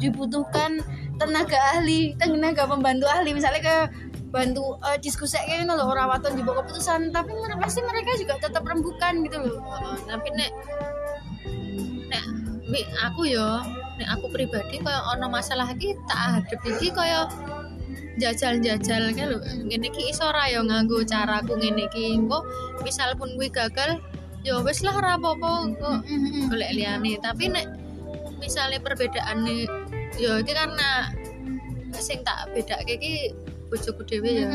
dibutuhkan 0.00 0.80
tenaga 1.16 1.56
ahli 1.76 2.16
tenaga 2.16 2.64
pembantu 2.68 3.06
ahli. 3.08 3.36
Misalnya 3.36 3.60
ke 3.60 3.76
bantu 4.30 4.78
eh, 4.86 4.98
diskusi 5.02 5.36
kayak 5.36 5.66
gitu 5.66 5.74
loh 5.74 5.90
orang 5.90 6.06
waton 6.14 6.38
di 6.38 6.42
bawah 6.46 6.62
keputusan. 6.62 7.10
Tapi 7.10 7.30
mereka 7.34 7.58
pasti 7.58 7.80
mereka 7.82 8.10
juga 8.16 8.34
tetap 8.38 8.62
rembukan 8.62 9.14
gitu 9.26 9.36
loh. 9.42 9.58
Heeh, 9.58 9.96
tapi 10.06 10.28
nek 10.38 10.50
nek 12.70 12.84
aku 13.10 13.26
yo 13.26 13.62
nek 13.98 14.08
aku 14.14 14.30
pribadi 14.30 14.78
kayak 14.78 15.02
ono 15.18 15.26
masalah 15.26 15.66
iki 15.74 15.98
tak 16.06 16.18
hadep 16.38 16.60
iki 16.78 16.94
kayak 16.94 17.28
jajal-jajal 18.22 19.10
kayak 19.10 19.28
lho. 19.34 19.38
Ngene 19.42 19.90
iki 19.90 20.14
iso 20.14 20.30
ora 20.30 20.46
yo 20.46 20.62
nganggo 20.62 21.02
caraku 21.02 21.58
ngene 21.58 21.90
iki 21.90 22.14
engko 22.14 22.46
misal 22.86 23.12
pun 23.18 23.34
kuwi 23.34 23.50
gagal 23.50 23.98
yo 24.46 24.62
wis 24.64 24.80
lah 24.86 24.94
ora 24.96 25.18
apa-apa 25.18 25.74
kok 25.74 25.98
golek 26.54 26.70
liyane. 26.78 27.18
Tapi 27.18 27.50
nek 27.50 27.66
misalnya 28.38 28.78
perbedaan 28.80 29.44
nih 29.44 29.66
ya 30.16 30.38
iki 30.40 30.52
karena 30.54 31.10
sing 31.98 32.22
tak 32.22 32.48
beda 32.54 32.80
iki 32.86 33.34
bojoku 33.70 34.02
dhewe 34.04 34.30
ya. 34.42 34.50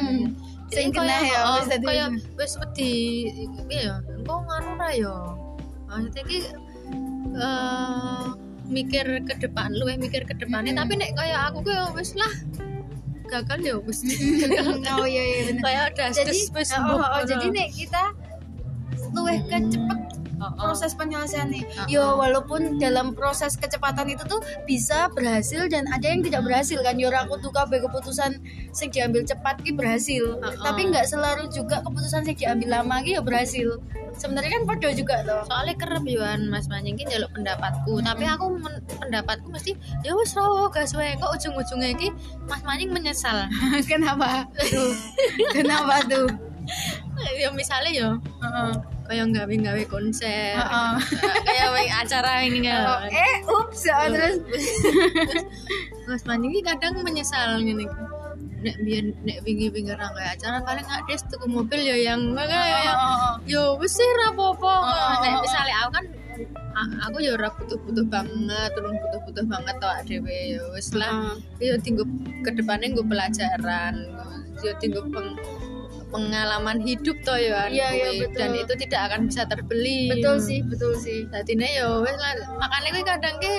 Jadi 0.66 0.76
Sing 0.76 0.90
kena 0.92 1.18
ya, 1.24 1.40
oh, 1.46 1.56
wis 1.62 1.68
dadi- 1.72 1.88
kaya 1.88 2.06
wis 2.36 2.54
wedi 2.60 2.92
iki 3.48 3.78
ya 3.80 3.96
engko 4.12 4.36
nganu 4.44 4.72
ra 4.76 4.90
ya 4.92 5.16
maksudnya 5.88 6.22
iki 6.26 6.40
eh 7.38 8.26
mikir 8.66 9.06
ke 9.30 9.34
depan 9.38 9.70
lu 9.78 9.86
mikir 9.96 10.26
ke 10.26 10.34
depannya 10.36 10.74
Mm-mm. 10.74 10.82
tapi 10.82 10.94
nek 10.98 11.12
kaya 11.14 11.38
aku 11.48 11.62
ki 11.62 11.72
ya 11.72 11.86
wis 11.94 12.12
lah 12.18 12.34
gagal 13.30 13.60
ya 13.62 13.76
wis 13.82 14.00
oh 14.98 15.06
iya 15.06 15.24
iya 15.24 15.42
bener 15.54 15.62
kaya 15.62 15.82
udah 15.94 16.08
jadi 16.14 16.38
oh, 16.82 16.98
oh, 16.98 17.02
oh, 17.02 17.22
jadi 17.26 17.46
ngono. 17.46 17.58
nih 17.58 17.68
kita 17.74 18.04
luwih 19.14 19.40
ke 19.46 19.58
cepet 19.70 20.00
Oh, 20.40 20.52
oh. 20.52 20.52
proses 20.70 20.92
penyelesaian 20.94 21.48
nih. 21.48 21.64
Uh-uh. 21.64 21.88
yo 21.88 22.04
walaupun 22.20 22.78
dalam 22.78 23.16
proses 23.16 23.56
kecepatan 23.56 24.12
itu 24.12 24.24
tuh 24.28 24.44
bisa 24.68 25.08
berhasil 25.16 25.68
dan 25.72 25.88
ada 25.92 26.06
yang 26.12 26.22
tidak 26.22 26.44
berhasil 26.44 26.80
kan. 26.84 27.00
Yo 27.00 27.12
aku 27.12 27.40
tuh 27.40 27.52
kabeh 27.56 27.80
keputusan 27.84 28.44
sing 28.76 28.90
diambil 28.92 29.24
cepat 29.24 29.64
ki 29.64 29.72
berhasil. 29.76 30.40
Tapi 30.42 30.92
nggak 30.92 31.08
selalu 31.08 31.48
juga 31.52 31.80
keputusan 31.86 32.28
sing 32.28 32.36
diambil 32.36 32.82
lama 32.82 33.00
ki 33.04 33.16
yo 33.16 33.22
berhasil. 33.24 33.80
Sebenarnya 34.16 34.60
kan 34.60 34.64
podo 34.64 34.90
juga 34.96 35.16
toh. 35.28 35.44
Soalnya 35.48 35.76
kerep 35.76 36.06
yoan 36.08 36.48
Mas 36.48 36.68
Manjing 36.72 36.96
ki 36.96 37.08
njaluk 37.08 37.32
pendapatku. 37.36 38.00
Tapi 38.04 38.24
aku 38.28 38.46
men- 38.60 38.84
pendapatku 39.00 39.48
mesti 39.52 39.76
ya 40.04 40.16
wis 40.16 40.36
rawo 40.36 40.72
gas 40.72 40.96
wae 40.96 41.16
kok 41.20 41.32
ujung-ujungnya 41.36 41.96
iki 41.96 42.12
Mas 42.48 42.64
Manjing 42.64 42.92
menyesal. 42.92 43.48
Kenapa? 43.92 44.48
Tuh 44.56 44.92
kenapa 45.56 46.02
tuh? 46.08 46.28
Ya 47.38 47.50
misalnya 47.54 47.92
yo. 47.94 48.10
Kayak 49.06 49.26
nggawe-nggawe 49.32 49.84
konser. 49.88 50.58
Heeh. 50.58 50.94
kayak 51.46 51.68
wae 51.74 51.88
acara 51.90 52.32
ini 52.42 52.60
Oh, 52.66 52.98
kan 53.02 53.10
eh 53.10 53.36
ups 53.46 53.82
ya, 53.86 53.98
terus 54.10 54.36
Mas 56.10 56.22
Manjing 56.26 56.52
ki 56.54 56.62
kadang 56.62 57.02
menyesal 57.02 57.62
iki. 57.62 57.86
nek 58.66 58.82
biyen 58.82 59.14
nek 59.22 59.46
wingi-wingi 59.46 59.94
ra 59.94 60.10
kayak 60.18 60.42
acara 60.42 60.58
paling 60.66 60.82
nggak 60.82 61.06
des 61.06 61.22
tuku 61.30 61.46
mobil 61.46 61.86
ya 61.86 61.98
yang 62.02 62.34
kayak 62.34 62.98
yo 63.46 63.78
wis 63.78 63.94
sih 63.94 64.10
ra 64.18 64.34
apa-apa. 64.34 64.74
Oh, 64.82 65.14
nek 65.22 65.32
oh, 65.38 65.42
misalnya 65.46 65.76
aku 65.86 65.90
kan 65.94 66.06
aku 67.06 67.18
ya 67.22 67.38
ora 67.38 67.54
butuh-butuh 67.54 68.06
banget 68.10 68.70
turun 68.74 68.98
butuh-butuh 69.06 69.46
banget 69.46 69.76
to 69.78 69.90
dhewe. 70.10 70.38
Ya 70.58 70.62
wis 70.74 70.90
lah. 70.98 71.38
Heeh. 71.62 71.70
yo 71.70 71.74
tinggal 71.78 72.10
ke 72.42 72.50
depannya 72.58 72.90
gue 72.90 73.06
pelajaran. 73.06 73.94
Yo 74.66 74.72
tinggal 74.82 75.04
peng 75.14 75.38
pengalaman 76.08 76.80
hidup 76.80 77.18
toh 77.22 77.36
ya 77.36 77.68
Iya, 77.68 77.88
iya, 77.92 78.10
betul. 78.24 78.38
dan 78.38 78.50
itu 78.54 78.74
tidak 78.80 79.02
akan 79.08 79.20
bisa 79.28 79.44
terbeli. 79.46 80.12
Betul 80.12 80.38
sih 80.40 80.60
betul 80.62 80.94
sih. 80.96 81.28
Dadine 81.28 81.68
ya 81.70 81.90
lah. 81.90 82.32
Makane 82.56 82.88
kuwi 82.90 83.04
kadang 83.04 83.36
ki 83.38 83.54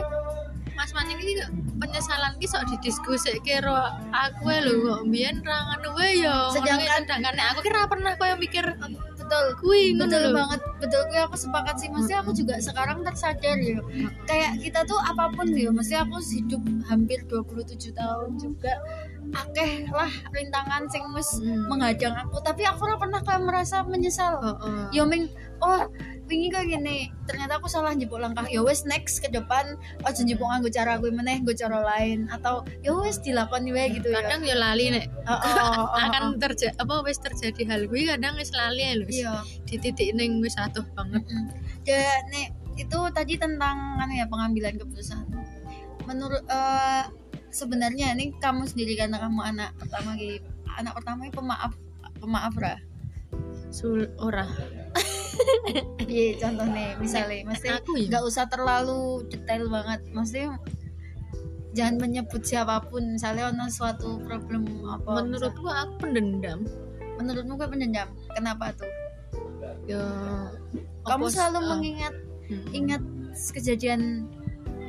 Mas 0.73 0.93
Maning 0.93 1.17
iki 1.17 1.41
penyesalan 1.77 2.37
ki 2.37 2.47
sok 2.47 2.69
didiskusikke 2.69 3.61
karo 3.61 3.77
aku 4.11 4.53
lho 4.53 4.73
kok 4.83 5.01
mbiyen 5.05 5.41
ra 5.41 5.57
ngono 5.67 5.97
wae 5.97 6.21
ya. 6.21 6.53
Sedangkan- 6.53 7.05
Sedangkan 7.05 7.37
aku 7.51 7.61
ki 7.61 7.71
ra 7.71 7.85
pernah 7.87 8.13
koyo 8.15 8.37
mikir 8.37 8.65
betul. 9.17 9.45
kuwi 9.57 9.97
ngono 9.97 10.05
betul 10.05 10.23
lho. 10.23 10.37
banget. 10.37 10.61
Betul 10.77 11.01
gue 11.09 11.21
aku 11.23 11.33
sepakat 11.35 11.77
sih. 11.77 11.89
Mesti 11.89 12.13
aku 12.15 12.31
juga 12.31 12.61
sekarang 12.61 13.01
tersadar 13.03 13.57
ya. 13.57 13.81
Kayak 14.25 14.53
kita 14.61 14.81
tuh 14.85 15.01
apa 15.01 15.33
pun 15.33 15.49
ya 15.49 15.73
mesti 15.73 15.97
aku 15.97 16.21
hidup 16.21 16.61
hampir 16.85 17.25
27 17.25 17.65
tahun 17.93 18.37
juga 18.37 18.77
akeh 19.35 19.89
lah 19.91 20.11
rintangan 20.31 20.87
sing 20.91 21.03
wis 21.15 21.41
Hmm. 21.41 21.67
menghadang 21.71 22.15
aku. 22.15 22.39
Tapi 22.45 22.63
aku 22.67 22.87
ora 22.87 22.97
pernah 23.01 23.21
kayak 23.25 23.43
merasa 23.43 23.83
menyesal. 23.83 24.39
Heeh. 24.43 24.95
yo 24.95 25.03
ming. 25.09 25.31
Oh 25.65 25.89
wingi 26.27 26.51
kayak 26.51 26.69
gini. 26.69 27.09
Ternyata 27.25 27.63
aku 27.63 27.71
salah 27.71 27.95
njebuk 27.95 28.19
langkah. 28.19 28.45
Ya 28.51 28.61
wes 28.61 28.83
next 28.85 29.23
ke 29.23 29.31
depan. 29.31 29.79
Aja 30.03 30.21
njebuk 30.27 30.47
nganggo 30.47 30.69
cara 30.69 30.99
gue 30.99 31.11
meneh 31.15 31.41
nggo 31.43 31.55
cara 31.55 31.81
lain. 31.81 32.27
Atau 32.29 32.67
ya 32.83 32.93
wes 32.93 33.23
dilakoni 33.23 33.71
wae 33.73 33.95
gitu 33.95 34.11
ya. 34.11 34.21
Kadang 34.27 34.43
ya 34.43 34.57
lali 34.59 34.91
nek. 34.91 35.07
Oh, 35.25 35.33
oh, 35.33 35.39
oh, 35.39 35.85
oh, 35.87 35.87
akan 35.97 36.37
terjadi 36.43 36.75
apa 36.77 36.95
wis 37.07 37.19
terjadi 37.23 37.63
hal 37.71 37.87
kuwi 37.87 38.11
kadang 38.11 38.35
wis 38.37 38.51
lali 38.53 38.83
ya 38.83 38.95
lho. 38.99 39.07
wis 39.07 39.23
iya. 39.23 39.35
Di 39.65 39.77
titik 39.79 40.13
ning 40.19 40.43
wis 40.43 40.59
atuh 40.59 40.85
banget. 40.93 41.23
Ya 41.87 42.03
nih 42.35 42.51
itu 42.77 42.99
tadi 43.15 43.41
tentang 43.41 43.97
kan 43.97 44.11
ya 44.13 44.27
pengambilan 44.29 44.77
keputusan. 44.77 45.25
Menurut 46.07 46.43
eh, 46.47 47.03
sebenarnya 47.57 48.13
ini 48.13 48.37
kamu 48.37 48.69
sendiri 48.69 48.93
karena 48.95 49.17
kamu 49.19 49.41
anak 49.41 49.73
pertama 49.75 50.13
gitu 50.15 50.45
anak 50.77 50.93
pertama 50.93 51.25
ini 51.25 51.33
pemaaf 51.33 51.73
pemaaf 52.17 52.55
ra 52.55 52.77
Sul 53.69 54.09
ora. 54.17 54.47
iya 56.07 56.37
contoh 56.39 56.65
nih 56.67 56.97
misalnya 56.97 57.45
Aku 57.77 57.93
ya. 57.95 58.09
nggak 58.09 58.25
usah 58.25 58.45
terlalu 58.47 59.25
detail 59.27 59.69
banget 59.69 60.01
maksudnya 60.11 60.57
jangan 61.73 61.97
menyebut 61.99 62.41
siapa 62.41 62.81
pun 62.83 63.17
misalnya 63.17 63.53
ono 63.53 63.69
suatu 63.69 64.17
problem 64.23 64.65
apa 64.87 65.21
Menurutku 65.21 65.67
aku 65.67 65.93
pendendam. 65.99 66.65
menurutmu 67.17 67.53
gue 67.55 67.69
pendendam 67.69 68.09
kenapa 68.33 68.73
tuh 68.73 68.89
Ya 69.85 70.01
kamu 71.05 71.25
apa- 71.25 71.33
selalu 71.33 71.59
ah, 71.59 71.67
mengingat 71.71 72.15
mm-mm. 72.49 72.71
ingat 72.73 73.03
kejadian 73.53 74.25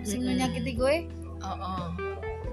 sing 0.01 0.24
Mm-mm. 0.24 0.36
menyakiti 0.36 0.74
gue 0.74 0.95
Oh, 1.38 1.53
oh. 1.53 1.88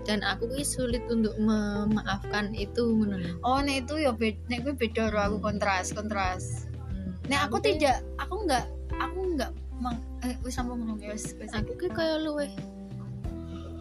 Dan 0.05 0.21
aku 0.21 0.47
ki 0.51 0.63
sulit 0.63 1.05
untuk 1.07 1.33
memaafkan 1.37 2.53
itu 2.53 2.85
lho. 3.01 3.41
Oh, 3.41 3.59
nek 3.59 3.85
itu 3.85 3.99
ya 3.99 4.13
beda, 4.13 4.37
nek 4.47 4.59
gue 4.63 4.75
beda 4.75 5.09
ro 5.09 5.21
aku 5.23 5.37
kontras, 5.43 5.91
kontras. 5.91 6.69
Hmm. 6.87 7.17
Nek 7.25 7.41
aku 7.43 7.57
tidak, 7.59 8.05
aku 8.17 8.45
enggak, 8.45 8.65
aku 8.95 9.19
enggak 9.27 9.51
mang, 9.75 9.97
eh, 10.21 10.37
wis 10.41 10.53
sambung 10.53 10.79
ngomong 10.79 11.01
ya 11.01 11.11
wis. 11.11 11.33
aku 11.51 11.75
ki 11.75 11.89
kaya 11.89 12.21
luwe 12.21 12.47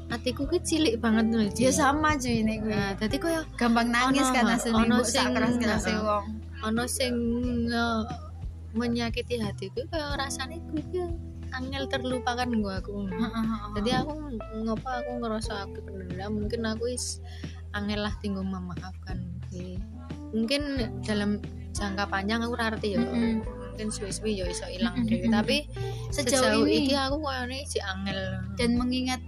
atiku 0.09 0.45
ki 0.45 0.59
cilik 0.61 0.95
banget 0.97 1.25
lho 1.27 1.41
Ya 1.55 1.71
sama 1.71 2.13
cuy 2.15 2.39
nek 2.39 2.57
gue. 2.61 2.69
nah 2.69 2.93
dadi 2.93 3.17
kaya 3.17 3.41
Gampang 3.55 3.89
nangis 3.89 4.23
Ono, 4.23 4.31
kan 4.31 4.43
ono 4.43 4.53
asline 4.53 4.87
mbok 4.87 5.03
sing- 5.03 5.13
sak 5.15 5.27
keras-kerase 5.33 5.89
heeh. 5.89 6.01
wong. 6.01 6.25
ana 6.61 6.83
sing 6.87 7.13
eh, 7.67 8.01
menyakiti 8.71 9.35
hatiku 9.37 9.83
kaya 9.87 10.13
rasane 10.15 10.61
kuwi 10.67 10.81
ki 10.87 11.01
angel 11.53 11.85
terlupakan 11.87 12.49
gua 12.59 12.81
aku 12.81 13.05
jadi 13.77 14.01
aku 14.01 14.11
ngopo 14.65 14.89
aku 14.89 15.11
ngerasa 15.21 15.53
aku 15.65 15.77
pendendam 15.85 16.31
mungkin 16.37 16.61
aku 16.65 16.89
is 16.89 17.21
angel 17.73 18.05
lah 18.05 18.13
tinggal 18.21 18.45
memaafkan 18.45 19.21
kuwi. 19.49 19.77
mungkin 20.33 20.61
dalam 21.05 21.37
jangka 21.73 22.05
panjang 22.09 22.41
aku 22.41 22.53
ngerti 22.53 22.97
ya 22.97 23.01
Mm-mm. 23.01 23.41
mungkin 23.73 23.87
suwi-suwi 23.89 24.41
ya 24.41 24.45
iso 24.45 24.65
ilang 24.69 24.93
Mm-mm. 25.01 25.09
dhewe 25.09 25.27
tapi 25.29 25.57
Sejauh 26.13 26.45
sejauh 26.45 26.65
ini 26.69 26.85
iki 26.85 26.93
aku 26.93 27.17
koyone 27.21 27.59
si 27.65 27.81
angel 27.81 28.19
dan 28.53 28.77
mengingat 28.77 29.21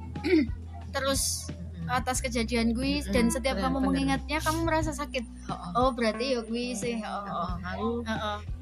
terus 0.94 1.50
atas 1.86 2.18
kejadian 2.22 2.74
gue 2.74 3.02
Mm-mm, 3.02 3.14
dan 3.14 3.30
setiap 3.30 3.58
bener, 3.58 3.70
kamu 3.70 3.78
bener. 3.78 3.88
mengingatnya 3.94 4.38
kamu 4.42 4.60
merasa 4.66 4.90
sakit. 4.90 5.22
Heeh. 5.22 5.72
Oh, 5.78 5.94
berarti 5.94 6.34
ya 6.34 6.42
gue 6.42 6.66
sih. 6.74 6.98
Oh, 7.06 7.22
Heeh, 7.26 7.54
aku 7.62 7.88
angel 8.02 8.02
Nih, 8.02 8.55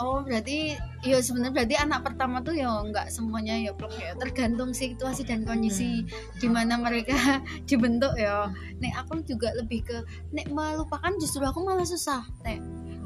oh 0.00 0.24
berarti 0.24 0.72
ya 1.04 1.18
sebenarnya 1.20 1.52
berarti 1.52 1.76
anak 1.76 2.00
pertama 2.06 2.40
tuh 2.40 2.56
ya 2.56 2.70
nggak 2.70 3.12
semuanya 3.12 3.58
ya 3.58 3.72
plok 3.76 3.92
ya 3.98 4.16
tergantung 4.16 4.72
situasi 4.72 5.26
dan 5.28 5.44
kondisi 5.44 6.06
di 6.40 6.48
mana 6.48 6.80
mereka 6.80 7.16
dibentuk 7.68 8.14
ya. 8.16 8.48
Nek 8.80 8.94
aku 9.04 9.20
juga 9.26 9.52
lebih 9.52 9.84
ke 9.84 9.96
nek 10.32 10.48
melupakan 10.48 11.12
justru 11.20 11.44
aku 11.44 11.60
malah 11.60 11.84
susah. 11.84 12.24
Nek 12.46 12.62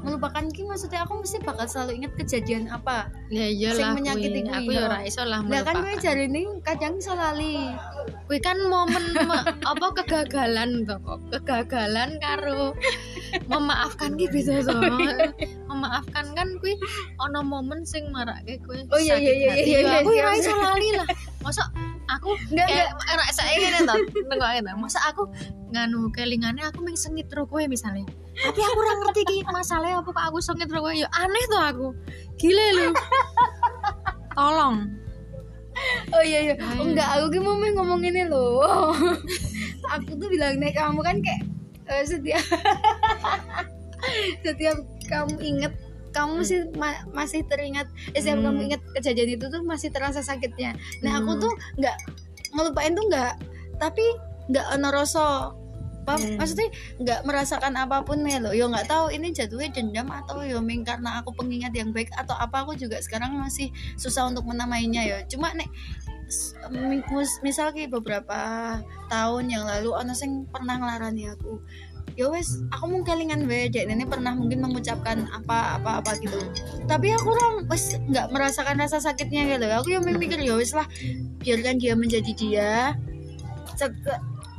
melupakan 0.07 0.47
ki 0.47 0.63
maksudnya 0.63 1.03
aku 1.03 1.19
mesti 1.19 1.37
bakal 1.39 1.67
selalu 1.67 1.91
ingat 1.99 2.15
kejadian 2.15 2.63
apa. 2.67 3.11
ya 3.27 3.43
Sing 3.43 3.59
iyalah 3.59 3.91
menyakiti 3.91 4.39
kuwi, 4.41 4.55
aku 4.55 4.69
ya 4.71 4.81
ora 4.85 4.99
iso 5.03 5.21
lah 5.21 5.39
kan 5.43 5.75
gue 5.75 5.83
melupakan. 5.83 5.99
cari 5.99 6.23
ini 6.25 6.41
kadang 6.63 6.93
iso 6.95 7.11
lali. 7.11 7.55
kuwi 8.23 8.39
kan 8.39 8.57
momen 8.63 9.03
me- 9.13 9.45
apa 9.61 9.87
kegagalan 9.93 10.69
to 10.81 10.95
kok. 10.97 11.19
Kegagalan 11.29 12.09
karo 12.17 12.71
memaafkan 13.45 14.15
ki 14.15 14.27
beda 14.27 14.63
to. 14.63 14.79
Memaafkan 15.67 16.25
kan 16.31 16.47
kuwi 16.57 16.73
ana 17.17 17.39
momen 17.41 17.83
sing 17.83 18.07
marake 18.07 18.63
kuwi 18.63 18.87
Oh, 18.87 18.97
iya, 18.97 19.15
iya, 19.15 19.33
iya, 19.33 19.53
iya, 19.57 19.77
iya, 19.77 19.95
aku 19.99 20.09
ora 20.09 20.31
siap, 20.33 20.41
iso 20.41 20.53
lali 20.55 20.89
lah. 20.95 21.07
Masa 21.39 21.63
aku 22.07 22.29
Enggak 22.51 22.67
enggak. 22.71 22.89
ora 23.11 23.25
saiki 23.29 23.57
ngene 23.63 23.79
to 23.83 23.95
tengok 24.31 24.49
ngene 24.55 24.71
masa 24.79 24.99
aku 25.07 25.27
nganu 25.75 26.07
kelingane 26.15 26.63
aku 26.63 26.79
ming 26.83 26.95
sengit 26.95 27.27
ro 27.35 27.43
kowe 27.43 27.59
misalnya 27.67 28.07
tapi 28.37 28.59
aku 28.63 28.77
ora 28.79 28.93
ngerti 29.03 29.21
ki 29.27 29.37
masalahnya 29.49 29.99
apa 29.99 30.09
kok 30.09 30.25
aku 30.31 30.37
sengit 30.39 30.69
ro 30.71 30.79
kowe 30.81 30.93
ya 30.93 31.07
aneh 31.11 31.43
tuh 31.51 31.61
aku 31.61 31.87
gile 32.39 32.67
lu 32.75 32.89
tolong 34.35 34.87
Oh 36.09 36.25
iya 36.25 36.41
iya. 36.41 36.55
Ayo. 36.57 36.89
Enggak, 36.89 37.05
aku 37.05 37.25
ki 37.29 37.37
mau 37.37 37.53
main 37.53 37.77
ngomong 37.77 38.01
ini 38.01 38.25
loh. 38.25 38.97
aku 39.93 40.17
tuh 40.17 40.25
bilang 40.25 40.57
nek 40.57 40.73
kamu 40.73 41.05
kan 41.05 41.21
kayak 41.21 41.45
eh, 41.85 42.01
setiap 42.01 42.41
setiap 44.41 44.73
kamu 45.05 45.37
inget 45.37 45.69
kamu 46.17 46.41
sih 46.41 46.59
ma- 46.73 47.05
masih 47.13 47.45
teringat 47.45 47.85
eh, 48.11 48.19
setiap 48.19 48.41
Hmm. 48.41 48.45
kamu 48.49 48.59
inget 48.73 48.81
kejadian 48.97 49.37
itu 49.37 49.45
tuh 49.47 49.61
masih 49.61 49.93
terasa 49.93 50.25
sakitnya. 50.25 50.73
Nah, 51.05 51.21
aku 51.21 51.37
Hmm. 51.37 51.41
tuh 51.45 51.53
nggak 51.77 51.97
ngelupain 52.51 52.91
tuh 52.91 53.05
nggak 53.05 53.33
tapi 53.77 54.01
nggak 54.49 54.65
ono 54.73 54.89
rasa 54.89 55.53
apa 56.07 56.15
Hmm. 56.15 56.39
maksudnya 56.39 56.71
nggak 57.03 57.19
merasakan 57.27 57.75
apa 57.75 57.99
pun 57.99 58.23
ya 58.23 58.39
lo 58.39 58.55
yo 58.55 58.71
nggak 58.71 58.87
tahu 58.87 59.11
ini 59.11 59.35
jatuhnya 59.35 59.75
dendam 59.75 60.07
atau 60.07 60.39
yo 60.39 60.63
ming 60.63 60.87
karena 60.87 61.19
aku 61.19 61.35
pengingat 61.35 61.75
yang 61.75 61.91
baik 61.91 62.07
atau 62.15 62.31
apa 62.31 62.63
aku 62.63 62.79
juga 62.79 62.95
sekarang 63.03 63.35
masih 63.35 63.67
susah 63.99 64.23
untuk 64.31 64.47
menamainya 64.47 65.03
ya 65.03 65.17
cuma 65.27 65.51
nek 65.51 65.67
s- 66.31 66.55
mi- 66.71 67.03
mus- 67.11 67.43
misal 67.43 67.75
kayak 67.75 67.91
beberapa 67.91 68.39
tahun 69.11 69.51
yang 69.51 69.67
lalu 69.67 69.91
ono 69.91 70.15
sing 70.15 70.47
pernah 70.47 70.79
ngelarani 70.79 71.27
aku 71.27 71.59
ya 72.15 72.31
wes 72.31 72.61
aku 72.71 72.85
mau 72.87 73.01
kelingan 73.03 73.49
wae 73.49 73.67
dek. 73.67 73.89
Ini 73.89 74.05
pernah 74.07 74.31
mungkin 74.37 74.63
mengucapkan 74.63 75.27
apa 75.33 75.81
apa 75.81 75.99
apa 75.99 76.11
gitu. 76.21 76.37
Tapi 76.87 77.11
aku 77.13 77.27
orang 77.33 77.67
wes 77.67 77.97
nggak 77.97 78.29
merasakan 78.31 78.77
rasa 78.79 79.01
sakitnya 79.01 79.57
gitu. 79.57 79.65
Aku 79.67 79.87
yang 79.91 80.05
mikir 80.07 80.39
ya 80.39 80.55
wes 80.55 80.71
lah 80.71 80.87
biarkan 81.43 81.77
dia 81.81 81.93
menjadi 81.97 82.31
dia. 82.37 82.71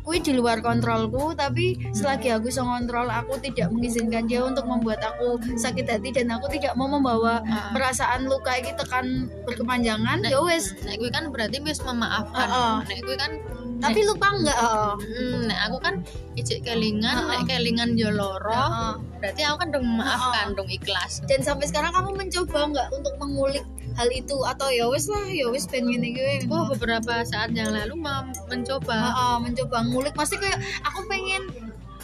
Kui 0.08 0.24
di 0.24 0.32
luar 0.32 0.64
kontrolku 0.64 1.36
tapi 1.36 1.76
selagi 1.92 2.32
aku 2.32 2.48
bisa 2.48 2.64
kontrol 2.64 3.12
aku 3.12 3.36
tidak 3.44 3.68
mengizinkan 3.68 4.24
dia 4.24 4.40
untuk 4.40 4.64
membuat 4.64 5.04
aku 5.04 5.36
sakit 5.52 5.84
hati 5.84 6.08
dan 6.16 6.32
aku 6.32 6.48
tidak 6.48 6.72
mau 6.80 6.88
membawa 6.88 7.44
Ah. 7.44 7.76
perasaan 7.76 8.24
luka 8.24 8.56
itu 8.56 8.72
tekan 8.72 9.28
berkepanjangan 9.44 10.24
ya 10.24 10.40
wes. 10.40 10.72
nek 10.80 10.96
kuwi 10.96 11.12
kan 11.12 11.28
berarti 11.28 11.60
wis 11.60 11.84
memaafkan. 11.84 12.40
Heeh. 12.40 12.74
nek 12.88 12.98
kuwi 13.04 13.16
kan 13.20 13.32
tapi 13.78 14.00
lupa 14.02 14.26
enggak 14.30 14.58
oh. 14.58 14.94
Hmm, 14.98 15.46
nek 15.46 15.58
aku 15.64 15.76
kan 15.78 15.94
ijik 16.34 16.62
kelingan, 16.62 17.16
nek 17.24 17.46
kelingan 17.46 17.94
yo 17.94 18.10
loro, 18.10 18.50
Heeh. 18.50 18.92
berarti 19.18 19.42
aku 19.42 19.56
kan 19.56 19.68
dong 19.70 19.84
memaafkan, 19.84 20.46
dong 20.54 20.66
ikhlas. 20.68 21.22
dan 21.24 21.40
sampai 21.40 21.66
sekarang 21.66 21.90
kamu 21.90 22.10
mencoba 22.16 22.58
nggak 22.68 22.88
untuk 22.90 23.14
mengulik 23.16 23.62
hal 23.94 24.06
itu 24.08 24.36
atau 24.44 24.68
ya 24.68 24.86
wes 24.86 25.06
lah 25.06 25.26
ya 25.26 25.46
wes 25.48 25.66
pengen 25.66 25.98
gini 25.98 26.14
gue 26.14 26.46
Oh, 26.46 26.70
beberapa 26.70 27.22
saat 27.24 27.50
yang 27.50 27.70
lalu 27.70 27.94
mem- 27.96 28.30
mencoba. 28.46 28.94
Heeh, 29.10 29.34
mencoba 29.40 29.76
ngulik 29.84 30.14
pasti 30.14 30.38
kayak 30.38 30.58
aku 30.82 31.02
pengen 31.04 31.42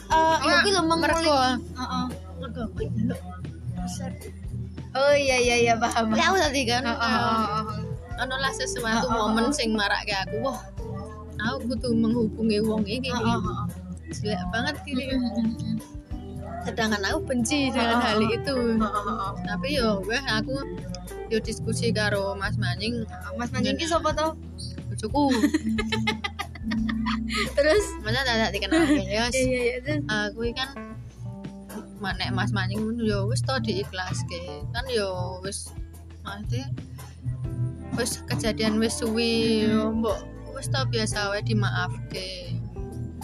eh 0.04 0.36
ya 0.42 0.54
gue 0.60 0.70
lo 0.70 0.82
mengulik 0.84 1.22
kuwi 2.74 2.86
delok. 2.92 3.20
oh 4.94 5.14
iya 5.14 5.36
iya 5.38 5.56
iya 5.60 5.74
paham 5.74 6.14
Ya 6.14 6.30
aku 6.30 6.36
tadi 6.40 6.62
kan, 6.64 6.82
Heeh, 6.82 6.98
eh, 6.98 7.14
heeh, 7.14 7.62
heeh. 7.62 8.22
ono 8.22 8.34
lah 8.36 8.52
sesuatu 8.52 9.06
Heeh, 9.06 9.16
momen 9.16 9.44
heeh. 9.46 9.54
sing 9.54 9.70
marak 9.74 10.02
ke 10.02 10.14
aku. 10.14 10.36
Wah, 10.42 10.58
aku 11.44 11.76
kudu 11.76 11.88
menghubungi 11.92 12.58
wong 12.64 12.82
iki. 12.88 13.12
Heeh, 13.12 13.38
heeh. 13.38 13.66
Jelek 14.14 14.40
banget 14.48 14.74
gini. 14.88 15.04
Sedangkan 16.64 17.04
aku 17.04 17.18
benci 17.28 17.68
dengan 17.68 18.00
hal 18.00 18.24
itu. 18.24 18.56
Tapi 19.44 19.68
yo 19.76 20.00
weh 20.08 20.22
aku 20.24 20.56
yo 21.28 21.38
diskusi 21.40 21.92
karo 21.92 22.32
Mas 22.36 22.56
Maning, 22.56 23.04
Mas 23.36 23.52
Manjing 23.52 23.76
ki 23.76 23.84
sapa 23.84 24.16
to? 24.16 24.32
bojoku. 24.88 25.32
Terus 27.56 27.84
Masa 28.00 28.24
tak 28.24 28.52
dikenal 28.54 28.88
ya. 28.94 29.04
iya 29.04 29.24
iya 29.32 29.76
terus 29.82 30.00
aku 30.06 30.48
kan 30.54 30.70
nek 32.00 32.30
Mas 32.36 32.52
Maning 32.52 32.84
ngono 32.84 33.02
ya 33.04 33.18
wis 33.24 33.40
to 33.40 33.56
diikhlaske 33.64 34.60
kan 34.76 34.84
ya 34.92 35.08
wis 35.40 35.72
maksudnya 36.20 36.68
wis 37.96 38.20
kejadian 38.28 38.76
wis 38.76 39.00
suwi 39.00 39.64
yo 39.68 39.88
mbok 39.92 40.20
wis 40.54 40.70
to 40.70 40.80
biasa 40.88 41.30
wae 41.30 41.42
dimaafke. 41.42 42.54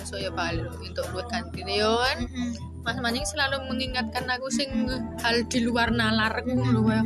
So 0.05 0.17
ya 0.17 0.33
balik 0.33 0.71
untuk 0.81 1.07
luwih 1.13 1.27
ganti 1.29 1.61
yo 1.67 2.01
Mm-mm. 2.19 2.51
Mas 2.81 2.97
Maning 2.97 3.29
selalu 3.29 3.69
mengingatkan 3.69 4.25
aku 4.25 4.49
sing 4.49 4.73
hal 5.21 5.45
di 5.45 5.61
luar 5.61 5.93
nalar 5.93 6.41
ngono 6.41 6.81
kayak 6.89 7.05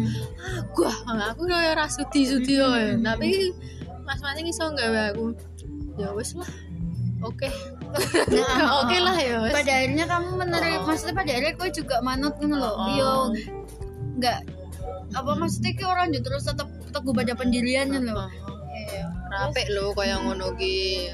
gua 0.70 0.94
aku 1.34 1.50
kayak 1.50 1.74
ra 1.74 1.86
sudi-sudi 1.90 2.62
yo. 2.62 2.70
Tapi 3.02 3.50
Mas 4.06 4.22
Maning 4.22 4.48
iso 4.48 4.70
gawe 4.70 5.10
aku. 5.10 5.34
Ya 5.98 6.14
wis 6.14 6.38
lah. 6.38 6.46
Oke. 7.24 7.50
Nah, 8.30 8.62
oke 8.84 8.96
lah 9.02 9.16
ya 9.18 9.36
wis. 9.42 9.54
pada 9.54 9.72
akhirnya 9.74 10.04
kamu 10.06 10.28
menerima 10.34 10.78
Oh. 10.78 10.86
maksudnya 10.86 11.14
pada 11.14 11.30
akhirnya 11.30 11.54
kau 11.54 11.70
juga 11.70 11.96
manut 12.02 12.34
gitu 12.38 12.52
loh 12.52 12.74
Oh. 12.74 12.86
yo 12.94 13.10
nggak 14.18 14.38
apa 15.14 15.30
maksudnya 15.38 15.72
ki 15.74 15.84
orang 15.86 16.10
terus 16.12 16.42
tetap 16.44 16.66
teguh 16.90 17.14
pada 17.14 17.34
pendiriannya 17.34 18.02
loh 18.04 18.26
Rapek 19.34 19.66
lo 19.74 19.90
kaya 19.92 20.16
ngono 20.22 20.54
ki. 20.54 21.10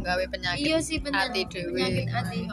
Gawe 0.00 0.24
penyakit 0.32 0.64
iya 0.64 0.78
sih 0.80 0.96
benar 1.02 1.28
hati 1.28 1.44
dewe. 1.50 1.76
penyakit 1.76 2.48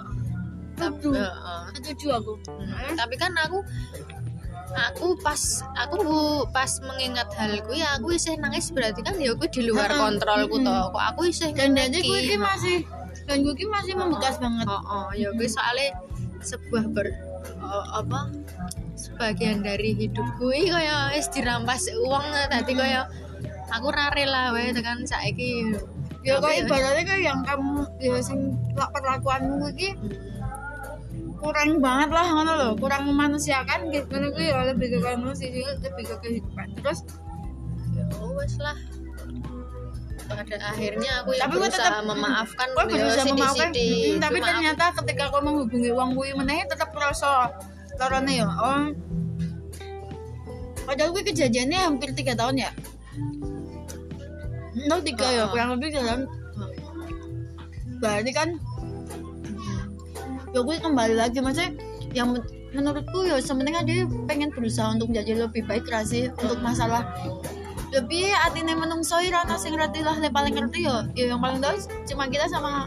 setuju 1.78 2.08
aku. 2.22 2.34
Hmm, 2.50 2.94
tapi 2.98 3.16
kan 3.18 3.34
aku 3.40 3.62
aku 4.76 5.16
pas 5.24 5.42
aku 5.80 5.98
pas 6.52 6.70
mengingat 6.84 7.30
hal 7.38 7.62
kuwi 7.66 7.82
aku 7.82 8.18
isih 8.18 8.36
nangis. 8.42 8.74
Berarti 8.74 9.06
kan 9.06 9.16
ya 9.22 9.38
kuwi 9.38 9.48
di 9.54 9.62
luar 9.70 9.90
kontrolku 9.94 10.60
Mm-mm. 10.60 10.68
to 10.68 10.78
kok 10.92 11.06
aku 11.16 11.22
isih 11.30 11.50
dan 11.54 11.78
ngeki. 11.78 12.04
gue 12.04 12.22
ki 12.28 12.38
masih 12.38 12.78
dan 13.30 13.38
gue 13.46 13.54
masih 13.70 13.94
membekas 13.96 14.36
banget. 14.42 14.66
Oh, 14.68 14.82
oh 14.82 15.08
ya 15.16 15.32
kuwi 15.34 15.48
soalnya 15.48 15.96
sebuah 16.44 16.86
ber 16.94 17.08
oh, 17.64 17.86
apa 18.04 18.30
sebagian 18.98 19.62
dari 19.62 19.94
hidup 19.94 20.26
kuwi 20.38 20.70
kaya 20.70 21.14
wis 21.14 21.30
dirampas 21.30 21.90
uang 21.94 22.26
tadi 22.50 22.74
kaya 22.74 23.10
aku 23.68 23.88
ra 23.90 24.08
rela 24.12 24.52
wae 24.52 24.72
tekan 24.72 25.04
saiki. 25.04 25.76
Ya 26.22 26.38
kok 26.38 26.50
ya- 26.50 26.60
ibaratnya 26.62 27.04
kayak 27.04 27.24
yang 27.24 27.40
kamu 27.42 27.74
ya 27.98 28.20
sing 28.20 28.40
perlakuanmu 28.74 29.68
ki 29.74 29.90
kurang 31.38 31.78
banget 31.78 32.10
lah 32.10 32.26
ngono 32.28 32.52
loh 32.54 32.72
kurang 32.76 33.06
memanusiakan 33.06 33.88
gitu. 33.90 34.10
Ngono 34.10 34.28
kuwi 34.32 34.48
ya 34.48 34.66
lebih 34.66 34.88
ke 34.90 35.00
kamu 35.00 35.30
sih 35.32 35.50
lebih 35.54 36.04
ke 36.04 36.16
kehidupan. 36.20 36.68
Terus 36.78 37.00
ya 37.94 38.04
wes 38.34 38.56
lah. 38.58 38.78
Pada 40.28 40.44
akhirnya 40.44 41.24
aku 41.24 41.32
yang 41.32 41.48
Tapi 41.48 41.56
berusaha 41.56 41.88
tetap- 41.88 42.04
memaafkan 42.04 42.68
kok 42.68 42.84
ya 42.84 42.96
berusaha 43.00 43.26
memaafkan. 43.30 43.70
sidi. 43.72 43.88
Mm, 43.88 44.20
tapi 44.20 44.38
Cuma 44.38 44.48
ternyata 44.52 44.86
ketika 44.94 45.24
kau 45.32 45.40
menghubungi 45.40 45.90
uang 45.90 46.12
kuwi 46.12 46.32
meneh 46.36 46.68
tetap 46.68 46.92
kerasa 46.92 47.48
lorone 47.96 48.34
ya 48.34 48.44
oh. 48.44 48.92
Padahal 50.84 51.12
gue 51.12 51.24
kejadiannya 51.26 51.80
hampir 51.82 52.12
tiga 52.12 52.32
tahun 52.34 52.60
ya 52.60 52.72
Enggak 54.88 55.04
tiga 55.04 55.28
ya 55.28 55.44
kurang 55.52 55.70
lebih 55.76 56.00
dalam 56.00 56.20
berarti 58.00 58.32
kan 58.32 58.50
ya 60.56 60.60
gue 60.64 60.76
kembali 60.80 61.16
lagi 61.18 61.44
maksudnya 61.44 61.76
yang 62.16 62.32
men- 62.32 62.48
menurutku 62.72 63.26
ya 63.26 63.42
sebenarnya 63.42 63.84
dia 63.84 64.00
pengen 64.30 64.54
berusaha 64.54 64.96
untuk 64.96 65.12
menjadi 65.12 65.44
lebih 65.44 65.66
baik 65.66 65.90
ra 65.92 66.06
sih 66.08 66.32
untuk 66.40 66.62
masalah 66.64 67.04
lebih 67.92 68.32
atine 68.48 68.76
menungso 68.78 69.18
ira 69.20 69.44
ana 69.44 69.60
sing 69.60 69.74
ngerti 69.74 70.04
lah 70.04 70.16
yang 70.20 70.32
paling 70.32 70.54
ngerti 70.56 70.88
ya 70.88 71.04
ya 71.16 71.36
yang 71.36 71.42
paling 71.42 71.60
tahu 71.60 71.74
cuma 72.08 72.28
kita 72.28 72.46
sama 72.48 72.86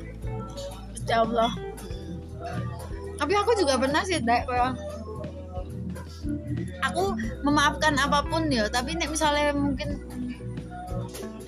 Gusti 0.93 1.13
Allah. 1.13 1.51
Tapi 3.17 3.33
aku 3.37 3.53
juga 3.57 3.81
pernah 3.81 4.05
sih 4.05 4.21
Dek, 4.21 4.49
kayak 4.49 4.77
aku 6.85 7.17
memaafkan 7.45 7.97
apa 7.97 8.25
pun 8.25 8.49
ya 8.53 8.69
tapi 8.69 8.97
nek 8.97 9.13
misalnya 9.13 9.53
mungkin 9.57 10.01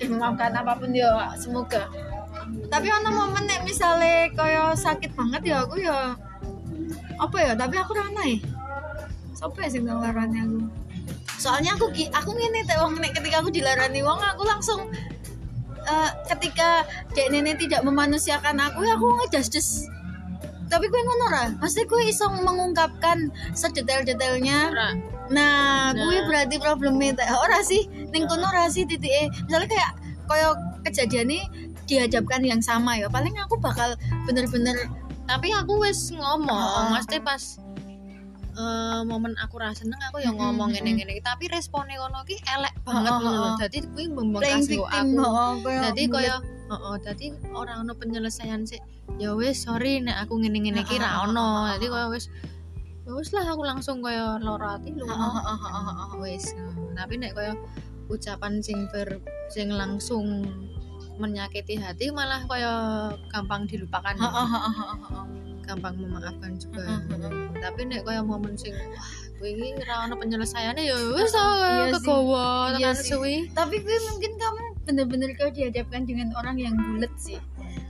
memaafkan 0.09 0.53
apa 0.53 0.73
pun 0.77 0.91
ya 0.91 1.31
semoga. 1.35 1.87
Tapi 2.67 2.87
ada 2.89 3.09
momen 3.09 3.45
nek 3.45 3.63
misalnya 3.63 4.27
kayak 4.35 4.75
sakit 4.75 5.11
banget 5.15 5.53
ya 5.53 5.63
aku 5.63 5.79
ya 5.79 6.17
apa 7.21 7.37
ya 7.39 7.53
tapi 7.53 7.77
aku 7.77 7.93
rana 7.95 8.23
ya 8.25 8.39
siapa 9.37 9.57
ya 9.63 9.69
sing 9.69 9.87
aku? 9.87 10.59
Soalnya 11.39 11.75
aku 11.75 11.91
aku 11.91 12.31
ngene 12.35 12.63
teh 12.63 12.77
wong 12.79 12.99
nek 12.99 13.15
ketika 13.15 13.43
aku 13.43 13.49
dilarani 13.51 13.99
wong 14.03 14.19
aku 14.19 14.43
langsung 14.47 14.87
eh, 15.83 16.09
ketika 16.31 16.87
dek 17.11 17.27
nenek 17.31 17.59
tidak 17.59 17.83
memanusiakan 17.83 18.59
aku 18.59 18.87
ya 18.87 18.95
aku 18.95 19.07
ngejas-jas 19.23 19.87
tapi 20.71 20.89
gue 20.89 21.01
ngono 21.05 21.25
ra 21.29 21.45
pasti 21.61 21.85
gue 21.85 22.01
iso 22.09 22.25
mengungkapkan 22.33 23.29
sedetail-detailnya 23.53 24.73
Nah, 25.31 25.95
Nah. 25.95 26.23
berarti 26.27 26.59
problemnya 26.59 27.15
tak 27.15 27.31
ora 27.37 27.63
sih, 27.63 27.87
ning 28.11 28.27
kono 28.27 28.43
ora 28.43 28.67
sih 28.67 28.83
titike. 28.83 29.31
Misalnya 29.47 29.69
kayak 29.71 29.91
koyo 30.27 30.49
kejadian 30.83 31.31
ini 31.31 31.39
dihadapkan 31.85 32.43
yang 32.43 32.59
sama 32.59 32.99
ya. 32.99 33.07
Paling 33.07 33.35
aku 33.39 33.55
bakal 33.59 33.95
bener-bener 34.27 34.75
tapi 35.23 35.55
aku 35.55 35.79
wis 35.79 36.11
ngomong 36.11 36.51
Heeh. 36.51 36.87
maksudnya 36.91 37.21
pas 37.23 37.43
eh, 38.53 39.01
momen 39.07 39.33
aku 39.39 39.55
rasa 39.55 39.87
seneng 39.87 39.99
aku 40.03 40.19
yang 40.19 40.35
ngomong 40.35 40.75
mm-mm. 40.75 40.83
ngene-ngene 40.83 41.23
tapi 41.23 41.47
responnya 41.47 41.95
kono 41.95 42.27
ki 42.27 42.37
elek 42.43 42.75
banget 42.83 43.07
Heeh, 43.07 43.19
ngono 43.23 43.29
lho. 43.31 43.43
heeh. 43.47 43.55
dadi 43.63 43.77
kuwi 43.87 44.05
membengkas 44.11 44.67
victim 44.67 44.83
aku 45.15 45.23
heeh, 45.23 45.51
koyo 45.63 45.79
dadi 45.81 46.03
bulet. 46.03 46.13
kaya 46.13 46.35
heeh 46.43 46.95
dadi 47.07 47.25
ora 47.55 47.73
ono 47.79 47.93
penyelesaian 47.95 48.61
sih 48.67 48.79
ya 49.15 49.31
wis 49.31 49.63
sorry 49.63 50.03
nek 50.03 50.27
aku 50.27 50.43
ngene-ngene 50.43 50.83
ki 50.83 50.99
ra 50.99 51.23
ono 51.23 51.71
dadi 51.71 51.87
kaya 51.87 52.07
wis 52.11 52.27
wis 53.05 53.29
lah 53.31 53.45
aku 53.45 53.63
langsung 53.63 53.99
kaya 53.99 54.39
loro 54.39 54.63
ati 54.69 54.95
heeh. 54.95 56.11
wis 56.17 56.55
tapi 56.93 57.19
nek 57.19 57.35
kaya 57.35 57.53
ucapan 58.07 58.59
sing 58.59 58.87
ber 58.89 59.19
sing 59.47 59.67
langsung 59.69 60.47
menyakiti 61.13 61.75
hati 61.75 62.09
malah 62.09 62.41
kaya 62.43 62.73
gampang 63.27 63.67
dilupakan 63.67 64.15
Heeh, 64.15 64.31
heeh, 64.49 64.73
heeh, 64.73 64.97
heeh. 65.03 65.25
gampang 65.63 65.95
memaafkan 65.95 66.55
juga 66.55 66.83
tapi 67.55 67.81
nek 67.85 68.03
kaya 68.03 68.19
momen 68.19 68.55
sing 68.55 68.71
wah 68.73 69.07
kowe 69.35 69.47
iki 69.47 69.75
ra 69.83 70.07
ono 70.07 70.15
penyelesaiannya 70.15 70.83
ya 70.83 70.95
wis 71.11 71.31
to 71.31 71.43
Iya 71.43 71.91
Iya 72.79 72.89
tekan 72.89 72.95
sih. 72.95 73.09
suwi 73.09 73.35
Tapi 73.51 73.75
gue 73.77 73.97
mungkin 74.05 74.31
kamu 74.33 74.61
bener-bener 74.83 75.29
kau 75.35 75.47
dihadapkan 75.49 76.03
dengan 76.03 76.31
orang 76.33 76.55
yang 76.55 76.75
bulat 76.75 77.11
sih. 77.15 77.39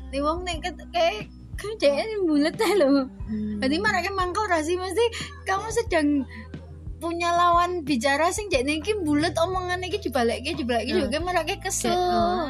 Nih 0.10 0.22
wong 0.22 0.42
nek 0.44 0.62
ket- 0.62 0.90
kayak 1.64 1.80
kerjaan 1.80 2.28
bulat 2.28 2.56
aja 2.56 2.76
loh. 2.78 3.08
Hmm. 3.24 3.58
Berarti 3.58 3.78
marahnya 3.80 4.12
mangkau 4.12 4.44
rasi 4.46 4.76
mesti 4.76 5.06
kamu 5.44 5.68
sedang 5.72 6.08
punya 6.98 7.32
lawan 7.32 7.84
bicara 7.84 8.32
sing 8.32 8.48
jek 8.48 8.64
niki 8.64 8.96
bulet 9.00 9.36
omongan 9.36 9.84
iki 9.84 10.00
dibalik 10.00 10.40
dibalik 10.40 10.88
Nah. 10.88 11.04
juga 11.04 11.18
marahnya 11.20 11.60
kesel. 11.60 11.92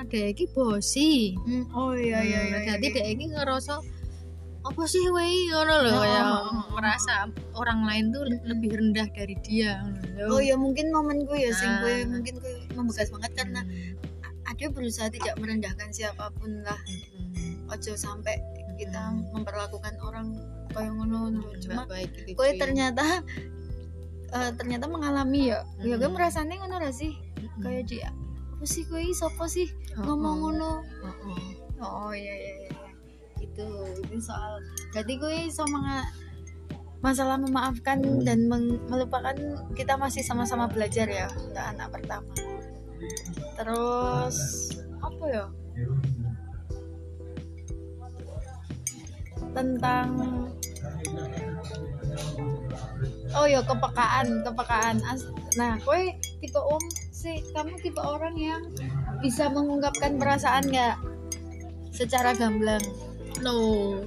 Dek, 0.05 0.13
dek 0.13 0.25
iki 0.33 0.45
bosi 0.49 1.33
Hmm, 1.41 1.65
oh 1.73 1.93
iya 1.93 2.21
iya 2.21 2.39
iya. 2.45 2.57
iya, 2.61 2.77
jadi 2.77 2.85
iya. 2.85 2.93
dek 2.93 3.07
iki 3.17 3.25
ngerasa 3.33 3.81
apa 4.63 4.83
sih 4.85 5.03
wei 5.09 5.49
ngono 5.49 5.75
lho 5.81 5.91
Oh, 5.91 5.99
kayak 5.99 6.23
oh, 6.23 6.29
oh, 6.29 6.45
oh. 6.45 6.65
merasa 6.71 7.13
orang 7.51 7.83
lain 7.83 8.05
tuh 8.13 8.23
lebih 8.45 8.77
rendah 8.77 9.09
dari 9.11 9.35
dia 9.41 9.81
Oh 10.29 10.37
ya 10.37 10.53
mungkin 10.55 10.87
momen 10.87 11.25
gue 11.25 11.35
ya 11.35 11.51
sing 11.51 11.67
Ah. 11.67 11.81
gue 11.81 11.93
mungkin 12.07 12.33
gue 12.37 12.53
membekas 12.71 13.09
banget 13.09 13.33
karena 13.33 13.65
Hmm. 13.65 13.97
ada 14.45 14.65
berusaha 14.69 15.09
tidak 15.09 15.33
merendahkan 15.35 15.89
siapa 15.89 16.29
pun 16.37 16.61
lah. 16.61 16.77
Ojo 17.71 17.97
sampai 17.97 18.37
kita 18.83 19.03
memperlakukan 19.31 19.95
orang 20.03 20.27
kayak 20.73 20.91
ngono 20.91 21.19
cuma 21.31 21.55
cuma 21.61 21.83
baik 21.87 22.11
gitu 22.11 22.35
gue 22.35 22.49
cuy. 22.51 22.59
ternyata 22.59 23.05
eh, 24.35 24.51
ternyata 24.59 24.85
mengalami 24.91 25.53
ya 25.55 25.63
ya 25.79 25.95
gue 25.95 26.03
Mm-mm. 26.03 26.15
merasanya 26.17 26.59
ngono 26.59 26.75
ra 26.83 26.91
sih 26.91 27.15
Mm-mm. 27.39 27.61
kayak 27.63 27.83
dia 27.87 28.09
apa 28.53 28.65
sih 28.67 28.83
gue 28.87 29.01
sopo 29.15 29.45
sih 29.47 29.69
Oh, 29.93 30.09
ngomong 30.09 30.35
oh. 30.35 30.39
ngono 30.49 30.71
Oh, 31.05 31.15
oh. 31.85 32.09
oh 32.09 32.11
iya 32.11 32.33
iya 32.33 32.53
iya 32.65 32.71
itu 33.43 33.67
itu 34.01 34.17
soal 34.17 34.57
jadi 34.95 35.13
gue 35.19 35.33
iso 35.51 35.63
masalah 37.03 37.35
memaafkan 37.35 37.99
dan 38.23 38.47
melupakan 38.87 39.35
kita 39.75 39.99
masih 39.99 40.23
sama-sama 40.23 40.71
belajar 40.71 41.05
ya 41.05 41.27
untuk 41.35 41.59
anak 41.59 41.91
pertama 41.91 42.31
terus 43.59 44.37
apa 45.03 45.23
ya 45.29 45.45
tentang 49.53 50.09
oh 53.33 53.45
ya 53.49 53.61
kepekaan 53.65 54.45
kepekaan. 54.45 54.95
Nah 55.57 55.77
gue 55.81 56.17
tipe 56.41 56.59
om 56.59 56.83
sih 57.13 57.41
kamu 57.53 57.77
tipe 57.81 58.01
orang 58.01 58.35
yang 58.37 58.63
bisa 59.21 59.49
mengungkapkan 59.49 60.17
perasaan 60.17 60.65
nggak? 60.69 60.97
Secara 61.93 62.33
gamblang. 62.37 62.81
No. 63.41 64.01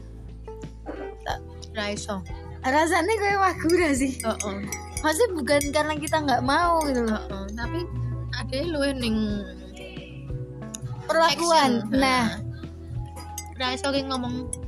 Tak. 1.27 1.39
ra 1.77 1.93
iso. 1.93 2.23
Rasanya 2.67 3.15
kayak 3.21 3.39
wagu 3.39 3.71
ra 3.79 3.91
sih? 3.95 4.19
Oh, 4.27 4.35
oh. 4.49 4.59
maksudnya 5.05 5.39
bukan 5.39 5.63
karena 5.71 5.95
kita 6.01 6.17
nggak 6.25 6.43
mau 6.43 6.83
gitu 6.89 7.05
loh. 7.05 7.23
Oh, 7.31 7.47
tapi 7.55 7.85
ada 8.35 8.59
luwe 8.67 8.91
ning 8.97 9.19
perlakuan. 11.07 11.85
Action. 11.87 12.01
nah. 12.01 12.27
Ra 13.57 13.73
iso 13.73 13.89
ki 13.89 14.05
ngomong 14.09 14.66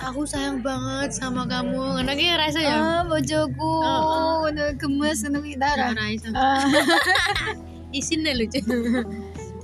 aku 0.00 0.22
sayang 0.24 0.60
banget 0.60 1.10
sama 1.12 1.44
kamu. 1.44 1.76
Ngono 1.98 2.12
ki 2.12 2.26
rasa 2.34 2.60
ya? 2.60 2.76
Ah 2.76 3.00
bojoku. 3.04 3.72
Oh, 3.82 4.44
ngono 4.46 4.74
gemes 4.76 5.22
ngono 5.24 5.38
ki 5.42 5.54
ta, 5.56 5.68
Ra? 5.74 5.86
ora 5.92 6.04
iso 6.08 6.28
Ah. 6.32 6.62
isine 7.98 8.36
lucu. 8.36 8.60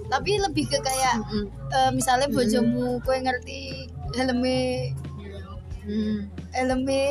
Tapi 0.05 0.31
lebih 0.39 0.65
ke 0.69 0.79
kayak 0.79 1.15
Mm-mm. 1.23 1.45
eh, 1.73 1.91
misalnya 1.91 2.29
bojomu 2.29 3.01
kowe 3.03 3.17
ngerti 3.17 3.89
helme. 4.15 4.93
Hmm. 5.85 6.33
helme 6.57 7.05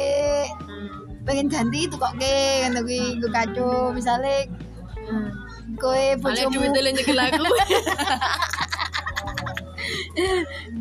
pengen 1.29 1.45
ganti 1.45 1.85
itu 1.85 1.93
kok 1.93 2.17
ke 2.17 2.33
ngono 2.65 2.81
kuwi 2.81 3.21
nggo 3.21 3.29
kado 3.29 3.93
misalnya 3.93 4.49
Hmm. 5.03 5.29
kowe 5.77 5.93
Malah 5.93 6.47
bojomu 6.49 6.73
duit 6.73 6.89
lu 7.37 7.51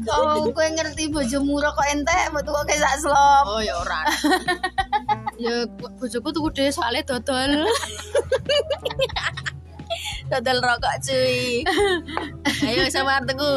kau 0.05 0.45
kowe 0.53 0.69
ngerti 0.69 1.09
bojomu 1.09 1.57
rokok 1.57 1.87
entek 1.89 2.29
mbok 2.33 2.45
tuku 2.45 2.61
ke 2.69 2.75
sak 2.77 2.95
slop 3.01 3.45
Oh 3.49 3.61
ya 3.65 3.75
ora. 3.81 4.05
ya 5.45 5.65
ku- 5.81 5.93
bojoku 5.97 6.29
tuku 6.31 6.49
dhewe 6.53 6.71
soalnya 6.71 7.01
dodol. 7.09 7.65
dodol 10.31 10.59
rokok 10.61 10.95
cuy. 11.05 11.65
Ayo 12.69 12.85
sama 12.93 13.25
tuku. 13.25 13.55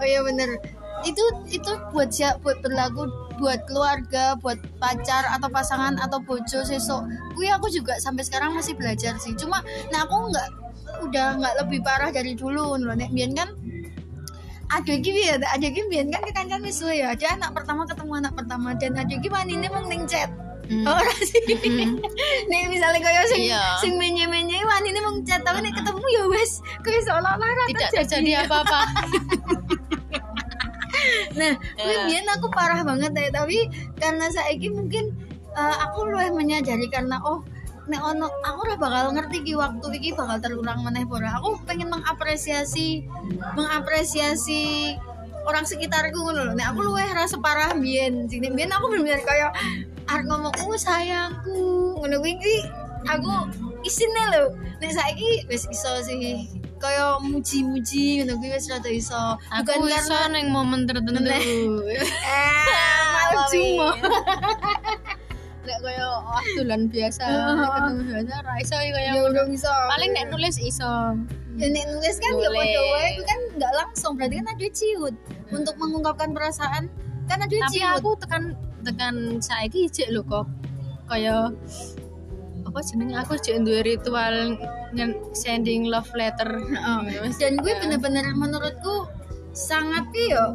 oh 0.00 0.06
iya 0.06 0.22
bener 0.24 0.56
itu 1.00 1.24
itu 1.48 1.72
buat 1.96 2.12
siap 2.12 2.44
buat 2.44 2.60
berlaku 2.60 3.08
buat 3.40 3.64
keluarga 3.64 4.36
buat 4.36 4.60
pacar 4.76 5.24
atau 5.32 5.48
pasangan 5.48 5.96
atau 5.96 6.20
bojo 6.20 6.60
sesok 6.60 7.08
kui 7.32 7.48
aku 7.48 7.72
juga 7.72 7.96
sampai 7.96 8.20
sekarang 8.20 8.52
masih 8.52 8.76
belajar 8.76 9.16
sih 9.16 9.32
cuma 9.32 9.64
nah 9.88 10.04
aku 10.04 10.28
nggak 10.28 10.48
udah 11.02 11.26
nggak 11.36 11.54
lebih 11.64 11.80
parah 11.80 12.10
dari 12.10 12.32
dulu 12.34 12.76
loh 12.76 12.94
nek 12.94 13.10
biyen 13.10 13.32
kan 13.32 13.48
ada 14.70 14.92
gini 14.94 15.26
ya 15.26 15.34
ada 15.36 15.66
gini 15.66 15.86
biyen 15.88 16.08
kan 16.08 16.22
kekancan 16.22 16.62
wis 16.62 16.78
suwe 16.78 16.94
ya 16.96 17.10
ada 17.10 17.34
anak 17.34 17.50
pertama 17.52 17.82
ketemu 17.84 18.12
anak 18.18 18.32
pertama 18.34 18.68
dan 18.74 18.94
ada 18.94 19.10
gini 19.10 19.28
wanine 19.28 19.66
mau 19.66 19.82
ning 19.84 20.04
chat 20.04 20.30
Hmm. 20.70 20.86
oh 20.86 20.94
ora 20.94 21.10
sih 21.18 21.34
Mm-mm. 21.50 21.98
nih 22.46 22.70
misalnya 22.70 23.02
kaya 23.02 23.26
sing 23.26 23.42
Iya. 23.42 23.58
sing 23.82 23.98
menye 23.98 24.22
menye 24.24 24.62
wanine 24.62 25.02
mau 25.02 25.18
chat 25.26 25.42
tapi 25.42 25.66
nek 25.66 25.74
ketemu 25.74 25.98
ya 26.14 26.24
wes 26.30 26.62
kaya 26.78 27.02
seolah-olah 27.02 27.66
Tidak 27.66 27.90
terjadi. 27.90 28.46
apa-apa. 28.46 28.80
Nah, 31.30 31.54
Ya. 31.74 32.04
biyen 32.06 32.26
aku 32.28 32.46
parah 32.50 32.84
banget 32.84 33.10
ya, 33.10 33.28
tapi 33.32 33.66
karena 33.96 34.28
saiki 34.28 34.68
mungkin 34.68 35.10
eh, 35.50 35.76
aku 35.80 36.06
luwih 36.06 36.30
menyadari 36.30 36.86
karena 36.86 37.16
oh 37.22 37.40
nek 37.90 38.02
ono 38.06 38.30
aku 38.46 38.58
udah 38.70 38.78
bakal 38.78 39.04
ngerti 39.10 39.42
ki 39.42 39.52
waktu 39.58 39.86
iki 39.98 40.10
bakal 40.14 40.38
terulang 40.38 40.86
meneh 40.86 41.02
pora. 41.02 41.42
Aku 41.42 41.58
pengen 41.66 41.90
mengapresiasi 41.90 43.02
mengapresiasi 43.58 44.94
orang 45.42 45.66
sekitarku 45.66 46.14
ngono 46.22 46.46
lho. 46.46 46.52
Nek 46.54 46.70
aku 46.70 46.80
luwih 46.86 47.10
rasa 47.10 47.42
parah 47.42 47.74
biyen. 47.74 48.30
Sing 48.30 48.46
biyen 48.46 48.70
aku 48.70 48.94
bener-bener 48.94 49.26
kaya 49.26 49.50
arep 50.06 50.24
ngomong, 50.30 50.54
"Oh, 50.62 50.78
sayangku." 50.78 51.58
Ngono 51.98 52.22
kuwi 52.22 52.62
aku 53.10 53.30
isine 53.82 54.22
lho. 54.30 54.54
Nek 54.78 54.94
saiki 54.94 55.50
wis 55.50 55.66
iso 55.66 55.90
sih 56.06 56.46
kaya 56.80 57.18
muji-muji 57.20 58.22
ngono 58.22 58.38
kuwi 58.38 58.54
wis 58.54 58.70
rada 58.70 58.88
iso. 58.88 59.34
Aku 59.50 59.82
iso 59.90 60.18
neng 60.30 60.54
momen 60.54 60.86
tertentu. 60.86 61.26
Eh, 61.90 62.66
malah 63.10 63.46
cuma. 63.50 63.88
Nek 65.70 65.78
kaya 65.86 66.06
wah 66.26 66.44
dolan 66.58 66.82
biasa, 66.90 67.22
ketemu 67.30 68.02
biasa 68.10 68.34
ra 68.42 68.54
iso 68.58 68.74
ya 68.74 68.90
kaya 68.90 69.10
Ya 69.30 69.42
bisa. 69.46 69.70
paling 69.86 70.10
nek 70.10 70.26
nulis 70.34 70.56
iso. 70.58 70.92
Ya, 71.54 71.66
nek 71.70 71.84
nulis 71.94 72.16
kan 72.18 72.32
ya 72.42 72.48
padha 72.50 72.80
wae 72.90 73.06
itu 73.14 73.22
kan 73.22 73.40
nggak 73.54 73.72
langsung. 73.78 74.12
Berarti 74.18 74.34
kan 74.42 74.48
ada 74.50 74.68
ciut 74.74 75.14
untuk 75.54 75.74
mengungkapkan 75.78 76.34
perasaan 76.34 76.90
kan 77.30 77.38
ada 77.38 77.54
Tapi 77.54 77.70
ciut. 77.78 77.94
aku 78.02 78.10
tekan 78.18 78.42
tekan 78.82 79.14
saiki 79.38 79.86
jek 79.86 80.10
lho 80.10 80.26
kok 80.26 80.50
kaya 81.06 81.54
apa 82.66 82.78
jenenge? 82.82 83.14
Aku 83.22 83.38
jek 83.38 83.62
duwe 83.62 83.86
ritual 83.86 84.58
sending 85.34 85.86
love 85.86 86.10
letter. 86.18 86.50
Dan 87.38 87.52
gue 87.62 87.72
bener-bener 87.78 88.26
menurutku 88.34 89.06
sangat 89.54 90.06
ya 90.14 90.54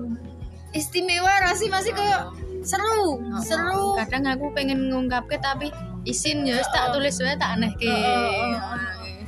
istimewa 0.76 1.32
rasih 1.44 1.72
masih 1.72 1.96
kayak 1.96 2.28
seru, 2.66 3.22
seru. 3.46 3.94
Kadang 3.96 4.26
aku 4.26 4.50
pengen 4.58 4.90
ngungkapke 4.90 5.38
tapi 5.38 5.70
isin 6.04 6.44
ya 6.44 6.58
wis 6.58 6.70
tak 6.74 6.92
tulis 6.92 7.16
wae 7.22 7.38
tak 7.38 7.62
anehke. 7.62 7.88
Heeh, 7.88 8.84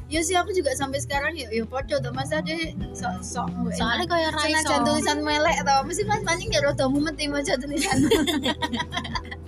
Ya 0.07 0.23
sih 0.23 0.39
aku 0.39 0.55
juga 0.55 0.71
sampai 0.71 1.03
sekarang 1.03 1.35
ya 1.35 1.51
ya 1.51 1.67
podo 1.67 1.99
tuh 1.99 2.15
mas 2.15 2.31
ada 2.31 2.47
sok 2.95 3.19
sok. 3.19 3.51
Soalnya 3.75 4.07
kaya 4.07 4.31
ra 4.31 4.39
iso. 4.47 4.55
Senajan 4.63 4.79
tulisan 4.87 5.19
melek 5.19 5.59
tau 5.67 5.83
mesti 5.83 6.07
mas 6.07 6.23
mancing 6.23 6.47
ya 6.47 6.63
roda 6.63 6.87
mumet 6.87 7.19
maca 7.27 7.53
tulisan. 7.59 7.97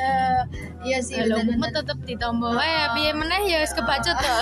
Eh, 0.00 0.40
iya 0.80 0.98
sih 1.04 1.16
bener-bener. 1.16 1.60
mumet 1.60 1.72
tetep 1.76 1.98
ditombo 2.08 2.56
wae 2.56 2.88
piye 2.96 3.12
meneh 3.12 3.40
ya 3.48 3.60
wis 3.60 3.72
kebacut 3.72 4.16
to. 4.16 4.36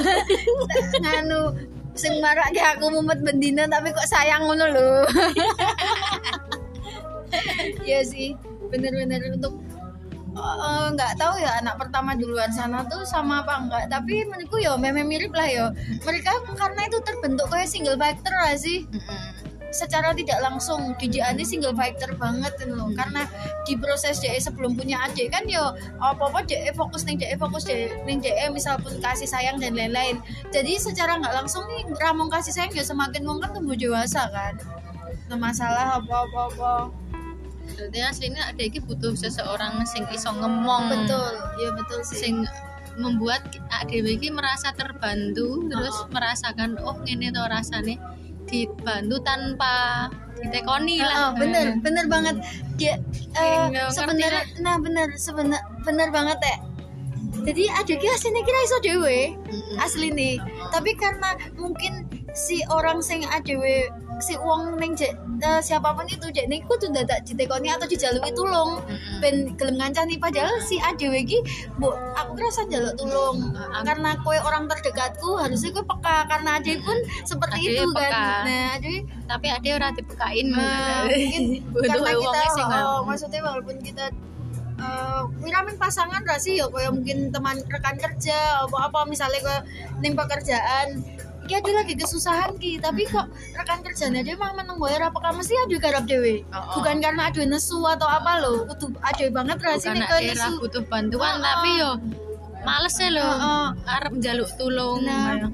nganu 1.02 1.54
sing 1.98 2.18
marake 2.22 2.62
aku 2.62 2.90
mumet 2.94 3.18
bendina 3.26 3.66
tapi 3.66 3.90
kok 3.90 4.06
sayang 4.06 4.46
ngono 4.46 4.66
lho. 4.70 4.90
Iya 7.82 8.00
sih, 8.06 8.38
bener-bener 8.68 9.34
untuk 9.34 9.54
eh, 10.36 10.86
nggak 10.94 11.12
tahu 11.18 11.34
ya 11.40 11.58
anak 11.60 11.80
pertama 11.80 12.14
duluan 12.14 12.52
sana 12.52 12.84
tuh 12.86 13.02
sama 13.02 13.42
apa 13.42 13.54
enggak. 13.64 13.84
Tapi 13.90 14.28
menurutku 14.28 14.60
ya 14.60 14.76
memang 14.76 15.08
mirip 15.08 15.32
lah 15.34 15.48
ya. 15.48 15.66
Mereka 16.04 16.32
karena 16.54 16.86
itu 16.86 16.98
terbentuk 17.02 17.48
kayak 17.50 17.68
single 17.68 17.98
factor 17.98 18.32
lah 18.32 18.54
sih? 18.54 18.84
Secara 19.68 20.16
tidak 20.16 20.40
langsung 20.40 20.96
ini 20.96 21.44
single 21.44 21.76
factor 21.76 22.08
banget 22.16 22.56
gitu 22.56 22.72
loh. 22.72 22.88
Karena 22.96 23.28
di 23.68 23.76
proses 23.76 24.16
DE 24.16 24.40
sebelum 24.40 24.72
punya 24.72 24.96
adik 25.04 25.28
kan 25.28 25.44
yo 25.44 25.76
apa 26.00 26.24
apa 26.24 26.40
DE 26.48 26.72
fokus 26.72 27.04
nih 27.04 27.20
DE 27.20 27.36
fokus 27.36 27.68
DE 27.68 27.92
ning 28.08 28.24
DE 28.24 28.48
misal 28.48 28.80
pun 28.80 28.96
kasih 28.96 29.28
sayang 29.28 29.60
dan 29.60 29.76
lain-lain. 29.76 30.24
Jadi 30.48 30.80
secara 30.80 31.20
nggak 31.20 31.44
langsung 31.44 31.68
nih 31.68 31.84
ramong 32.00 32.32
kasih 32.32 32.56
sayang 32.56 32.72
ya 32.72 32.80
semakin 32.80 33.28
wong 33.28 33.44
kan 33.44 33.52
tumbuh 33.52 33.76
dewasa 33.76 34.24
kan. 34.32 34.56
Masalah 35.28 36.00
apa 36.00 36.14
apa 36.24 36.40
apa 36.48 36.72
Berarti 37.76 37.98
aslinya 38.00 38.42
ada 38.54 38.62
iki 38.62 38.80
butuh 38.80 39.12
seseorang 39.16 39.84
sing 39.84 40.04
iso 40.14 40.30
ngomong. 40.32 40.88
betul. 40.88 41.32
Ya 41.60 41.70
betul 41.74 42.00
sih. 42.06 42.18
Sing 42.18 42.34
membuat 42.98 43.46
adewe 43.70 44.18
iki 44.18 44.32
merasa 44.34 44.74
terbantu 44.74 45.70
terus 45.70 45.96
merasakan 46.10 46.80
oh 46.82 46.96
ngene 47.04 47.34
to 47.34 47.42
rasane. 47.46 48.00
Dibantu 48.48 49.20
tanpa 49.20 50.08
ditekoni 50.40 51.02
lah. 51.04 51.30
Ah, 51.30 51.30
bener 51.36 51.76
bener 51.84 52.08
banget. 52.08 52.40
Dia 52.80 52.96
eh, 53.36 53.68
Nggak 53.68 53.92
ngerti 53.92 53.96
sebenarnya 53.98 54.42
nah 54.62 54.76
bener 54.78 55.08
sebenar 55.18 55.62
bener 55.82 56.08
banget 56.14 56.38
ya 56.42 56.56
jadi 57.44 57.64
ada 57.70 57.92
ki 57.96 58.08
aslinya 58.08 58.42
kira 58.44 58.58
iso 58.64 58.78
dewe 58.82 59.18
asli 59.80 60.08
nih 60.12 60.36
tapi 60.74 60.92
karena 60.96 61.36
mungkin 61.56 62.04
si 62.34 62.60
orang 62.68 63.00
sing 63.00 63.24
adewe 63.28 63.88
si 64.18 64.34
uang 64.34 64.76
neng 64.78 64.98
jek 64.98 65.14
eh, 65.42 65.60
siapa 65.62 65.94
pun 65.94 66.06
itu 66.10 66.26
jek 66.34 66.50
niku 66.50 66.74
tuh 66.78 66.90
dadak 66.90 67.22
ditekoni 67.22 67.70
atau 67.70 67.86
dijalui 67.86 68.30
tulung. 68.34 68.82
Mm-mm. 68.82 69.18
ben 69.22 69.34
gelem 69.58 69.78
ngancani 69.78 70.18
padahal 70.18 70.58
si 70.62 70.78
adewe 70.82 71.22
ki 71.26 71.38
bu 71.78 71.90
aku 72.18 72.34
kerasa 72.38 72.66
jaluk 72.66 72.94
tulung. 72.98 73.54
Karena 73.86 74.18
kue 74.22 74.38
orang 74.42 74.66
terdekatku 74.66 75.38
harusnya 75.38 75.70
kue 75.70 75.84
peka. 75.86 76.26
Karena 76.26 76.58
ade 76.58 76.78
pun 76.82 76.98
seperti 77.22 77.58
Ade 77.62 77.72
itu 77.74 77.84
peka. 77.94 78.10
kan 78.10 78.42
nah 78.46 78.66
ade 78.78 78.94
Tapi 79.28 79.46
ade 79.52 79.68
ora 79.74 79.88
dipekain. 79.92 80.46
Nah, 80.50 81.04
mungkin 81.04 81.44
karena 81.90 82.10
kita 82.16 82.40
sing 82.56 82.66
oh, 82.68 83.00
maksudnya 83.04 83.40
walaupun 83.44 83.76
kita 83.82 84.10
eh 84.78 85.22
wiramin 85.42 85.74
pasangan 85.74 86.22
rasi 86.22 86.62
ya 86.62 86.70
kayak 86.70 86.94
mungkin 86.94 87.34
teman 87.34 87.58
rekan 87.66 87.98
kerja 87.98 88.62
apa 88.62 88.86
apa 88.86 89.10
misalnya 89.10 89.42
kayak 89.42 89.62
ning 89.98 90.14
pekerjaan 90.14 91.02
Ki 91.48 91.56
ada 91.56 91.70
lagi 91.72 91.96
kesusahan 91.96 92.60
ki 92.60 92.76
tapi 92.78 93.08
kok 93.08 93.24
rekan 93.56 93.80
kerjanya 93.80 94.20
dia 94.20 94.36
mah 94.36 94.52
meneng 94.52 94.76
bayar 94.76 95.08
apakah 95.08 95.32
mesti 95.32 95.56
ada 95.56 95.76
garap 95.80 96.04
dewe 96.04 96.44
Oh, 96.52 96.60
oh. 96.60 96.72
bukan 96.76 97.00
karena 97.00 97.32
ada 97.32 97.40
nesu 97.42 97.80
atau 97.80 98.04
apa 98.04 98.38
loh 98.38 98.68
kudu 98.68 98.92
ada 99.00 99.24
banget 99.32 99.56
kayak 99.56 99.80
era 99.88 100.44
nesu 100.44 100.60
butuh 100.60 100.84
bantuan 100.84 101.34
Oh, 101.34 101.40
tapi 101.40 101.70
yo 101.74 101.90
males 102.60 102.94
ya 102.94 103.08
lo 103.08 103.24
Heeh. 103.24 103.66
arep 103.96 104.12
njaluk 104.20 104.50
tulung 104.54 105.00
Nah. 105.02 105.48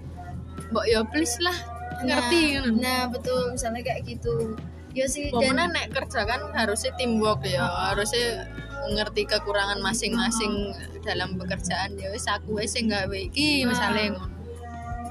mbok 0.75 0.85
yo 0.91 1.07
please 1.07 1.39
lah 1.39 1.55
ngerti 2.03 2.59
nah, 2.59 2.75
nah 2.75 3.01
betul 3.07 3.55
misalnya 3.55 3.87
kayak 3.87 4.03
gitu 4.03 4.59
ya 4.91 5.07
sih 5.07 5.31
Pokoknya 5.31 5.71
dan 5.71 5.79
nek 5.79 5.87
kerja 5.95 6.27
kan 6.27 6.41
harusnya 6.55 6.91
teamwork 6.99 7.47
ya, 7.47 7.63
harusnya 7.95 8.51
ngerti 8.95 9.27
kekurangan 9.27 9.79
masing-masing 9.79 10.75
dalam 11.03 11.39
pekerjaan 11.39 11.95
ya 11.95 12.11
wis 12.11 12.27
aku 12.27 12.59
wis 12.59 12.75
sing 12.75 12.91
gawe 12.91 13.15
iki 13.15 13.63
Nah. 13.63 13.75
ngono. 13.95 14.34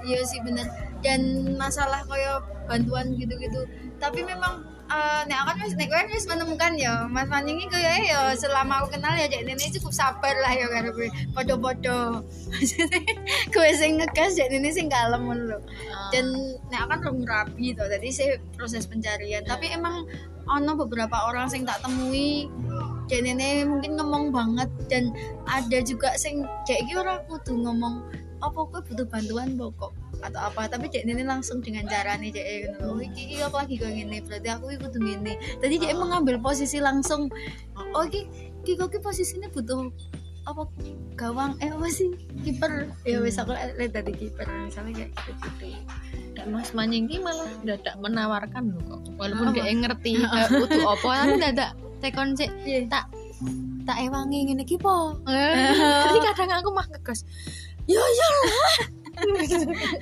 Iya 0.03 0.21
sih 0.27 0.39
bener. 0.43 0.67
Dan 0.99 1.53
masalah 1.55 2.03
kayak 2.07 2.43
bantuan 2.67 3.15
gitu-gitu. 3.15 3.63
Tapi 3.99 4.23
memang 4.27 4.63
eh, 4.91 5.21
nek 5.27 5.39
kan 5.47 5.55
wis 5.63 5.75
nek 5.79 5.87
kowe 5.89 6.03
wis 6.11 6.25
menemukan 6.27 6.73
ya 6.75 7.07
Mas 7.07 7.27
Maning 7.31 7.63
iki 7.63 7.71
koyo 7.71 7.91
ya 8.03 8.35
selama 8.35 8.83
aku 8.83 8.99
kenal 8.99 9.15
ya 9.15 9.31
Cek 9.31 9.47
Nini 9.47 9.71
cukup 9.79 9.93
sabar 9.95 10.35
lah 10.43 10.53
ya 10.53 10.67
karo 10.67 10.89
kowe. 10.91 11.07
Padha-padha. 11.35 12.23
Maksudnya 12.51 12.99
kowe 13.55 13.69
sing 13.75 13.99
ngegas 13.99 14.35
Cek 14.35 14.49
Nini 14.51 14.69
sing 14.75 14.87
kalem 14.91 15.23
ngono 15.23 15.43
lho. 15.55 15.59
Dan 16.11 16.25
nek 16.67 16.79
aku 16.83 16.89
kan 16.91 16.99
belum 16.99 17.17
rapi 17.23 17.65
tuh 17.75 17.87
jadi 17.87 18.07
saya 18.11 18.31
proses 18.55 18.85
pencarian. 18.87 19.43
Tapi 19.47 19.71
emang 19.71 20.07
ono 20.43 20.75
beberapa 20.75 21.31
orang 21.31 21.47
sing 21.47 21.63
tak 21.63 21.79
temui 21.79 22.51
Cek 23.07 23.21
Nini 23.23 23.63
mungkin 23.63 23.95
ngomong 23.95 24.35
banget. 24.35 24.69
Dan 24.91 25.15
ada 25.47 25.79
juga 25.83 26.15
sing 26.19 26.43
kayak 26.67 26.87
iki 26.87 26.93
ora 26.99 27.23
kudu 27.27 27.55
ngomong 27.55 28.22
apa 28.43 28.59
kowe 28.67 28.81
butuh 28.83 29.07
bantuan 29.07 29.55
pokok 29.55 29.91
atau 30.19 30.39
apa? 30.43 30.67
Tapi 30.67 30.91
cek 30.91 31.07
ini 31.07 31.23
langsung 31.23 31.63
dengan 31.63 31.87
cara 31.87 32.19
nih 32.19 32.35
cek. 32.35 32.45
Gitu 32.67 32.83
oh 32.83 32.99
iki 32.99 33.21
iki 33.31 33.35
aku 33.39 33.55
lagi 33.55 33.75
kayak 33.79 33.95
gini 33.95 34.17
berarti 34.19 34.49
aku 34.51 34.65
ikut 34.75 34.93
gini 34.99 35.33
tadi 35.63 35.75
cek 35.79 35.95
mengambil 35.95 36.35
posisi 36.43 36.83
langsung 36.83 37.31
oh 37.95 38.03
iki 38.03 38.27
iki 38.67 38.75
kok 38.75 38.91
posisinya 38.99 39.47
butuh 39.51 39.87
apa 40.43 40.67
gawang? 41.15 41.55
Eh 41.63 41.71
apa 41.71 41.87
sih? 41.87 42.11
Kiper. 42.43 42.91
Ya 43.07 43.23
wes 43.23 43.39
aku 43.39 43.55
lihat 43.55 43.95
tadi 43.95 44.11
kiper. 44.11 44.43
Misalnya 44.67 45.07
kayak 45.07 45.11
gitu. 45.15 45.31
Gitu 45.71 45.79
Dan 46.35 46.51
Mas 46.51 46.75
Manyingki 46.75 47.23
malah 47.23 47.47
dadak 47.63 47.95
menawarkan 48.03 48.75
loh 48.75 48.83
kok. 48.83 49.01
Walaupun 49.15 49.55
dia 49.55 49.71
ngerti 49.71 50.19
eh, 50.35 50.47
butuh 50.51 50.99
apa 50.99 51.09
tapi 51.23 51.35
dadak 51.39 51.71
tekon 52.03 52.35
sih 52.35 52.51
Iya. 52.67 52.91
tak 52.91 53.05
tak 53.87 53.99
ewangi 54.03 54.51
ngene 54.51 54.63
iki 54.67 54.75
po? 54.75 55.15
Jadi 56.07 56.19
kadang 56.19 56.51
aku 56.59 56.69
mah 56.75 56.87
ngegas 56.91 57.23
ya 57.85 57.99
ya 57.99 58.29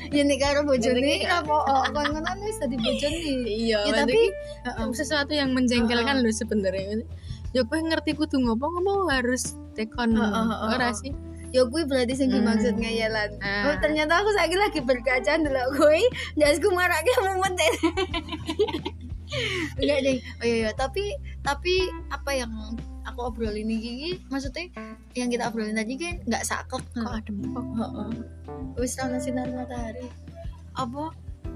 ya 0.09 0.21
nih 0.23 0.37
karo 0.39 0.63
bojone. 0.63 1.27
Apa 1.27 1.55
kon 1.91 2.07
ngono 2.15 2.31
wis 2.41 2.57
tadi 2.57 2.75
bojone 2.79 3.19
iya 3.45 3.83
ya 3.83 3.93
tapi 4.03 4.31
tapi 4.63 4.93
sesuatu 4.95 5.35
yang 5.35 5.51
menjengkelkan 5.51 6.23
loh 6.23 6.31
sebenarnya. 6.31 7.03
Ya 7.51 7.67
gue 7.67 7.79
ngerti 7.79 8.15
kudu 8.15 8.39
ngopo 8.39 8.63
ngopo 8.63 9.11
harus 9.11 9.59
tekon 9.75 10.15
Heeh, 10.15 10.23
heeh, 10.23 10.69
ora 10.71 10.87
heeh. 10.89 10.95
sih? 10.95 11.11
Ya 11.51 11.67
gue 11.67 11.83
berarti 11.83 12.15
sing 12.15 12.31
Hmm. 12.31 12.47
dimaksud 12.47 12.79
ngayalan 12.79 13.35
Ah. 13.43 13.67
oh, 13.67 13.75
ternyata 13.83 14.23
aku 14.23 14.31
lagi 14.39 14.55
lagi 14.55 14.79
berkaca 14.79 15.35
dulu 15.35 15.59
gue 15.75 15.99
jasku 16.39 16.71
maraknya 16.71 17.11
momen 17.27 17.51
deh 17.59 17.73
enggak 19.83 19.99
deh 19.99 20.17
oh 20.39 20.45
iya, 20.47 20.55
iya. 20.63 20.71
tapi 20.75 21.11
tapi 21.43 21.91
apa 22.07 22.31
yang 22.35 22.51
aku 23.03 23.19
obrolin 23.27 23.65
ini 23.65 23.75
gigi 23.77 24.11
maksudnya 24.29 24.69
yang 25.13 25.29
kita 25.29 25.49
obrolin 25.49 25.75
tadi 25.75 25.93
kan 25.97 26.15
nggak 26.25 26.43
saklek. 26.43 26.83
Kok 26.93 27.11
adem 27.11 27.37
kok? 27.51 27.65
Wis 28.77 28.97
ana 28.97 29.17
sinar 29.17 29.49
matahari. 29.51 30.07
Apa? 30.75 31.11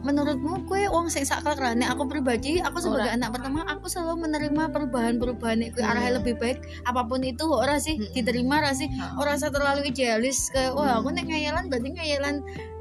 Menurutmu 0.05 0.69
kue 0.69 0.85
uang 0.85 1.09
sing 1.09 1.25
saklek 1.25 1.57
ra? 1.57 1.73
Nek 1.73 1.97
aku 1.97 2.05
pribadi 2.05 2.61
aku 2.61 2.77
sebagai 2.77 3.09
Ora. 3.09 3.17
anak 3.17 3.29
pertama 3.37 3.65
aku 3.65 3.85
selalu 3.89 4.27
menerima 4.29 4.69
perubahan-perubahan 4.69 5.57
nek 5.61 5.69
kue 5.73 5.81
arahnya 5.81 6.21
lebih 6.21 6.37
baik 6.37 6.61
apa 6.85 7.01
pun 7.05 7.21
itu 7.25 7.45
ora 7.47 7.77
sih? 7.81 7.97
Diterima 8.13 8.61
ra 8.61 8.73
sih? 8.75 8.85
Orang 9.17 9.37
saya 9.41 9.49
terlalu 9.53 9.89
idealis 9.89 10.49
kayak 10.53 10.77
wah 10.77 10.99
aku 11.01 11.09
nek 11.09 11.25
ngayalan 11.29 11.69
berarti 11.69 11.89
ngayalan 11.95 12.35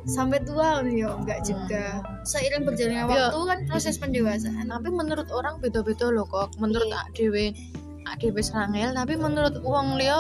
sampai 0.05 0.37
tua 0.45 0.85
ya 0.85 1.17
enggak 1.17 1.41
juga. 1.49 2.05
Seiring 2.29 2.69
berjalannya 2.69 3.05
Iya. 3.09 3.33
waktu 3.33 3.39
kan 3.49 3.59
proses 3.73 3.97
pendewasaan. 3.97 4.69
Tapi 4.69 4.89
menurut 4.93 5.29
orang 5.33 5.57
beda-beda 5.65 6.13
loh 6.13 6.29
kok. 6.29 6.53
Menurut 6.61 6.93
Iya. 6.93 7.01
ak 7.05 7.09
dewe 7.17 7.57
ak 8.05 8.21
dewe 8.21 8.41
serangel 8.45 8.93
tapi 8.93 9.17
menurut 9.17 9.57
uang 9.65 9.97
liya 9.97 10.17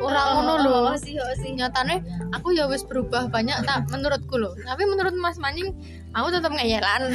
orang 0.00 0.28
ngono 0.36 0.54
lho. 0.62 0.72
oh, 0.92 0.96
sih. 1.00 1.16
Sih 1.40 1.56
nyatane 1.56 2.04
aku 2.30 2.52
ya 2.52 2.68
wis 2.68 2.84
berubah 2.84 3.32
banyak 3.32 3.56
tak 3.64 3.84
menurutku 3.92 4.36
loh 4.36 4.52
tapi 4.68 4.84
menurut 4.84 5.16
Mas 5.16 5.40
Manying 5.40 5.72
aku 6.12 6.28
tetap 6.32 6.52
ngeyelan. 6.52 7.08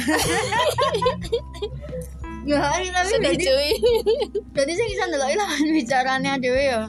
Ya 2.48 2.64
hari 2.64 2.88
tapi 2.88 3.12
sedih 3.12 3.36
cuy. 3.44 3.70
berarti 4.56 4.72
saya 4.72 4.88
bisa 4.88 5.04
ndelok 5.04 5.28
lawan 5.36 5.68
bicaranya 5.68 6.32
dewe 6.40 6.62
ya. 6.64 6.88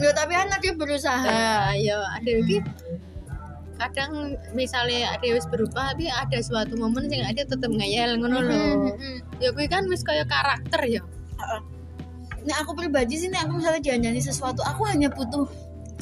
Ya 0.00 0.10
tapi 0.16 0.32
anak 0.32 0.64
dia 0.64 0.72
berusaha. 0.72 1.20
Nah, 1.20 1.76
ya 1.76 2.00
ada 2.00 2.30
iki 2.40 2.64
kadang 3.76 4.38
misalnya 4.56 5.12
ada 5.12 5.26
wis 5.28 5.44
berubah 5.44 5.92
tapi 5.92 6.08
ada 6.08 6.38
suatu 6.40 6.72
momen 6.80 7.04
sing 7.12 7.20
ada 7.20 7.44
tetep 7.44 7.68
ngeyel 7.68 8.16
ngono 8.16 8.38
lho. 8.40 8.62
Mm-mm. 8.96 9.16
ya 9.44 9.52
kuwi 9.52 9.68
kan 9.68 9.84
wis 9.92 10.00
kaya 10.06 10.24
karakter 10.24 10.80
ya 10.88 11.02
Nah 12.42 12.56
aku 12.58 12.74
pribadi 12.74 13.14
sih, 13.18 13.30
nek 13.30 13.46
aku 13.46 13.62
misalnya 13.62 13.82
dianjani 13.82 14.18
sesuatu, 14.18 14.66
aku 14.66 14.82
hanya 14.90 15.06
butuh 15.12 15.46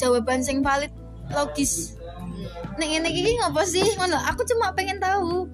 jawaban 0.00 0.40
sing 0.40 0.64
valid, 0.64 0.88
logis. 1.36 2.00
Nek 2.80 2.88
ini 2.88 3.08
gini 3.12 3.30
ngapa 3.36 3.62
sih? 3.68 3.84
Ngono, 4.00 4.16
aku 4.24 4.40
cuma 4.48 4.72
pengen 4.72 4.96
tahu. 4.96 5.44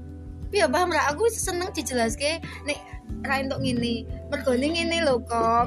Iya 0.55 0.70
paham 0.70 0.94
ra? 0.94 1.11
Aku 1.11 1.27
seneng 1.27 1.75
dijelaske 1.75 2.38
nek 2.64 2.79
ra 3.27 3.42
entuk 3.42 3.59
ngene. 3.59 4.07
Mergo 4.31 4.55
ngene 4.55 5.03
lho 5.03 5.18
kok. 5.27 5.66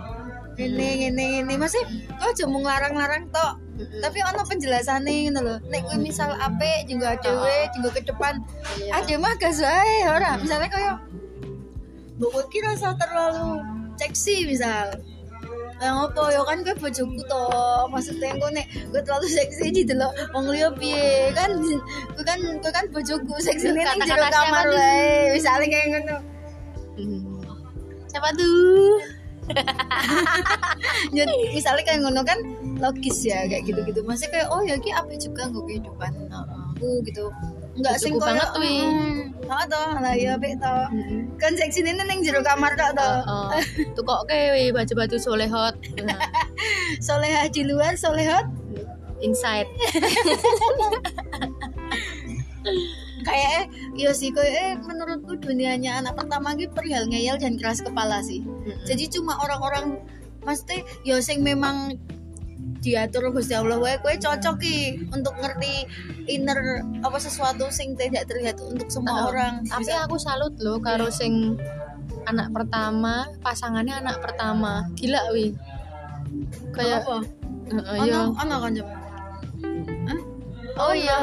Ngene 0.55 0.87
ngene 1.03 1.23
ngene. 1.35 1.53
Masih 1.59 1.83
kok 2.15 2.31
aja 2.31 2.45
mung 2.47 2.63
larang-larang 2.63 3.27
tok. 3.27 3.59
Tapi 3.75 4.17
ono 4.23 4.41
penjelasane 4.47 5.27
ngono 5.27 5.39
lho. 5.43 5.55
Nek 5.67 5.83
kuwi 5.83 5.99
misal 5.99 6.31
apik 6.39 6.87
juga 6.87 7.19
dhewe, 7.19 7.67
juga 7.75 7.89
ke 7.91 8.01
depan. 8.07 8.39
Iya. 8.79 9.03
Ada 9.03 9.15
mah 9.19 9.35
gas 9.35 9.59
wae 9.59 9.97
ora. 10.07 10.31
Misalnya 10.39 10.69
kaya 10.71 10.93
Mbok 12.19 12.35
kowe 12.35 12.43
ki 12.51 12.59
rasa 12.59 12.99
terlalu 12.99 13.63
seksi 13.99 14.47
misal. 14.47 14.95
Lah 15.79 15.91
ngopo 15.95 16.27
ya 16.31 16.43
kan 16.43 16.59
gue 16.63 16.75
bojoku 16.75 17.21
to. 17.23 17.45
Maksudnya 17.91 18.35
gue 18.35 18.49
nek 18.55 18.67
gue 18.91 19.01
terlalu 19.03 19.27
seksi 19.27 19.65
di 19.71 19.81
delok 19.87 20.11
wong 20.35 20.51
liya 20.51 20.71
piye 20.75 21.31
kan 21.35 21.51
gue 21.59 22.23
kan 22.23 22.39
gue 22.39 22.71
kan 22.71 22.85
bojoku 22.91 23.33
seksi 23.39 23.75
ning 23.75 23.83
Kata-kata 23.83 24.07
jero 24.07 24.27
kamar 24.31 24.65
wae. 24.71 25.35
Misale 25.35 25.65
kayak 25.67 25.87
ngono. 25.91 26.17
Siapa 28.09 28.29
tuh 28.35 28.99
Ya 31.15 31.25
misalnya 31.25 31.83
kayak 31.85 31.99
ngono 32.05 32.21
kan 32.21 32.39
logis 32.79 33.23
ya 33.23 33.47
kayak 33.47 33.63
gitu-gitu. 33.67 34.03
Masih 34.03 34.27
kayak 34.31 34.51
oh 34.51 34.61
ya 34.63 34.75
ki 34.79 34.91
apik 34.91 35.19
juga 35.19 35.47
gue 35.47 35.63
kehidupan 35.63 36.11
aku 36.27 37.03
gitu. 37.07 37.31
Enggak 37.79 37.95
sing 37.97 38.13
banget, 38.19 38.49
wi. 38.59 38.75
Heeh 39.49 39.65
to, 39.71 39.83
lah 40.03 40.13
ya 40.13 40.35
apik 40.35 40.59
to. 40.59 40.75
Kan 41.39 41.55
seksi 41.55 41.79
ning 41.81 41.95
ning 41.95 42.19
jero 42.21 42.43
kamar 42.43 42.75
tok 42.75 42.91
to. 42.99 43.09
Heeh. 43.23 43.49
tuh 43.95 44.03
kok 44.03 44.27
kayak 44.27 44.75
baju-baju 44.75 45.15
solehot 45.15 45.79
Solehah 47.07 47.47
di 47.47 47.63
luar, 47.63 47.95
solehot 47.95 48.45
inside 49.19 49.67
kayak 53.27 53.67
iya 53.99 54.11
sih 54.15 54.31
kayak 54.31 54.55
eh, 54.55 54.73
menurutku 54.79 55.35
dunianya 55.37 55.99
anak 55.99 56.15
pertama 56.15 56.55
gitu 56.55 56.71
perihal 56.71 57.03
ngeyel 57.07 57.35
dan 57.35 57.59
keras 57.59 57.83
kepala 57.83 58.23
sih 58.23 58.43
jadi 58.87 59.11
cuma 59.11 59.35
orang-orang 59.43 59.99
maksudnya 60.43 60.87
ya 61.03 61.19
sing 61.19 61.43
memang 61.43 61.99
diatur 62.79 63.31
Gusti 63.31 63.53
Allah. 63.55 63.77
Wae 63.79 63.99
kowe 63.99 64.15
cocok 64.15 64.55
ki 64.59 64.77
untuk 65.11 65.35
ngerti 65.39 65.85
inner 66.31 66.83
apa 67.03 67.17
sesuatu 67.19 67.67
sing 67.69 67.95
tidak 67.99 68.27
terlihat 68.31 68.59
untuk 68.63 68.87
semua 68.87 69.27
Heeh. 69.27 69.29
orang. 69.31 69.53
Tapi 69.67 69.91
aku 69.93 70.15
salut 70.19 70.55
loh 70.63 70.79
karo 70.79 71.11
sing 71.11 71.59
anak 72.27 72.51
pertama 72.51 73.27
pasangannya 73.43 73.99
anak 73.99 74.23
pertama. 74.23 74.87
Gila 74.95 75.31
wi. 75.35 75.55
Kayak 76.75 77.05
apa 77.05 77.17
Heeh, 77.69 77.97
ono 78.01 78.09
ya 78.09 78.19
ono 78.33 78.55
kan 78.59 78.73
oh 80.79 80.93
iya. 80.95 81.17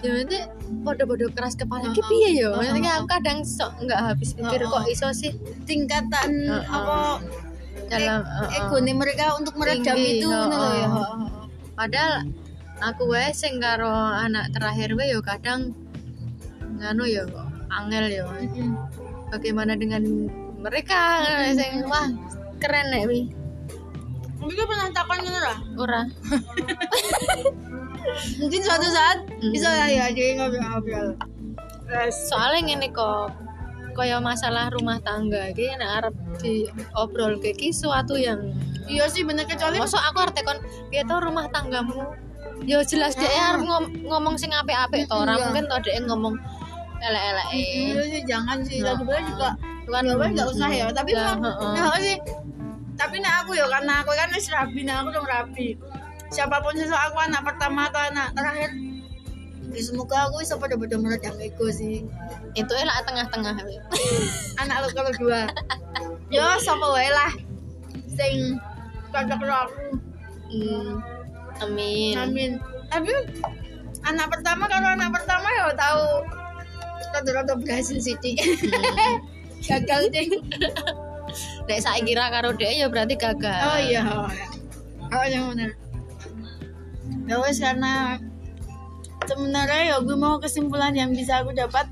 ya 0.00 0.10
nanti 0.10 0.38
bodoh-bodoh 0.82 1.28
keras 1.36 1.54
kepala 1.54 1.92
ki 1.92 2.02
piye 2.08 2.40
ya? 2.40 2.50
Heeh. 2.50 2.56
maksudnya 2.56 2.92
aku 2.98 3.06
kadang 3.12 3.38
sok 3.44 3.72
nggak 3.84 4.00
habis 4.00 4.32
pikir 4.32 4.64
kok 4.64 4.84
iso 4.88 5.08
sih. 5.12 5.32
Tingkatan 5.68 6.48
apa 6.64 7.20
dalam 7.96 8.20
e- 8.20 8.26
heeh. 8.26 8.58
ego 8.58 8.76
nih 8.78 8.94
mereka 8.94 9.24
untuk 9.34 9.54
meredam 9.54 9.94
Tinggi, 9.94 10.18
itu 10.18 10.26
ngono 10.26 10.56
lho 10.56 10.70
ya 10.72 10.88
heeh. 10.88 11.18
padahal 11.72 12.12
aku 12.80 13.02
wae 13.06 13.30
sing 13.30 13.58
karo 13.58 13.88
anak 14.16 14.50
terakhir 14.50 14.92
wae 14.92 15.08
yo 15.08 15.20
kadang 15.20 15.70
nganu 16.76 17.04
yo 17.06 17.22
angel 17.70 18.04
yo 18.08 18.26
bagaimana 19.28 19.74
dengan 19.74 20.02
mereka 20.56 21.22
sing 21.52 21.84
wah 21.84 22.06
keren 22.56 22.88
nek 22.88 23.04
wi 23.04 23.30
gue 24.44 24.66
pernah 24.66 24.92
takon 24.92 25.18
ngono 25.18 25.40
lah. 25.40 25.58
ora 25.74 26.00
Mungkin 28.36 28.60
suatu 28.60 28.86
saat 28.86 29.18
Hmm. 29.34 29.48
bisa 29.50 29.68
ya 29.88 30.06
jadi 30.06 30.36
ngobrol-ngobrol. 30.36 31.16
soalnya 32.28 32.60
ngene 32.66 32.88
kok 32.90 33.32
kaya 33.94 34.18
masalah 34.18 34.68
rumah 34.68 34.98
tangga 35.00 35.48
iki 35.48 35.70
nek 35.72 35.90
arep 36.02 36.14
diobrol 36.38 37.38
iki 37.38 37.70
suatu 37.70 38.14
yang 38.16 38.42
Iya 38.84 39.08
sih 39.08 39.24
bener 39.24 39.44
kecuali 39.44 39.80
Masa 39.80 39.96
aku 40.02 40.18
arep 40.20 40.34
tekon 40.34 40.58
piye 40.90 41.00
to 41.02 41.16
rumah 41.16 41.48
tanggamu 41.48 42.04
ya 42.62 42.82
jelas 42.82 43.14
dia 43.14 43.26
arep 43.26 43.62
ngom- 43.62 43.96
ngomong 44.04 44.34
sing 44.34 44.52
apik-apik 44.52 45.06
to 45.06 45.14
ora 45.14 45.32
Iya. 45.32 45.42
mungkin 45.42 45.64
to 45.64 45.76
dia 45.80 46.00
ngomong 46.02 46.34
elek-elek 47.00 47.46
Iya 47.50 48.02
sih 48.04 48.22
jangan 48.24 48.58
sih 48.60 48.78
Nah. 48.78 48.92
lagi 48.92 49.02
pula 49.02 49.20
juga 49.22 49.50
kan 49.84 50.02
ya 50.02 50.14
kan 50.14 50.28
nggak 50.30 50.48
usah 50.48 50.70
ya 50.70 50.86
tapi 50.90 51.10
Ya, 51.10 51.36
memang 51.36 51.40
heeh. 51.46 51.72
ya 51.74 51.84
sih 51.98 52.16
tapi 52.94 53.16
nah 53.18 53.40
aku 53.40 53.52
ya 53.52 53.66
karena 53.66 54.00
aku 54.00 54.10
kan 54.12 54.28
wis 54.30 54.46
rapi 54.48 54.80
nah 54.82 55.00
aku 55.00 55.08
dong 55.10 55.26
rapi 55.26 55.76
siapa 56.28 56.56
pun 56.58 56.72
sesok 56.72 56.96
aku 56.96 57.16
anak 57.20 57.42
pertama 57.42 57.88
atau 57.88 58.00
anak 58.02 58.32
terakhir 58.32 58.70
Ya, 59.74 59.82
semoga 59.82 60.30
aku 60.30 60.38
bisa 60.38 60.54
pada-pada 60.54 60.94
meredam 60.94 61.34
ego 61.42 61.66
sih. 61.74 62.06
Itu 62.54 62.72
enak 62.72 63.02
tengah-tengah 63.10 63.58
anak 64.62 64.76
lo 64.86 64.88
kalau 64.94 65.12
dua. 65.18 65.50
Ya 66.30 66.54
sama 66.62 66.94
wae 66.94 67.10
lah. 67.10 67.32
Sing 68.14 68.62
cocok 69.10 69.38
karo 69.42 69.54
aku. 69.66 69.82
Hmm. 70.54 70.92
amin. 71.66 72.14
Amin. 72.14 72.50
Tapi 72.86 73.10
anak 74.06 74.26
pertama 74.30 74.70
kalau 74.70 74.94
anak 74.94 75.10
pertama 75.10 75.46
ya 75.50 75.66
tahu 75.74 76.06
rada-rada 77.14 77.54
berhasil 77.58 77.98
sih 77.98 78.14
Ci. 78.22 78.38
Hmm. 78.38 79.18
gagal 79.64 80.12
deh 80.12 80.28
Nek 81.66 81.80
saya 81.80 82.00
kira 82.04 82.28
karo 82.30 82.52
dia 82.54 82.70
ya 82.70 82.86
berarti 82.86 83.16
gagal. 83.16 83.60
oh 83.64 83.78
iya 83.80 84.02
oh 85.08 85.24
yang 85.24 85.50
benar 85.56 85.72
ya 87.24 87.36
wes 87.40 87.58
karena 87.58 88.20
sebenarnya 89.26 89.82
ya 89.94 89.96
gue 90.00 90.16
mau 90.16 90.36
kesimpulan 90.38 90.94
yang 90.94 91.10
bisa 91.12 91.42
aku 91.42 91.52
dapat 91.56 91.88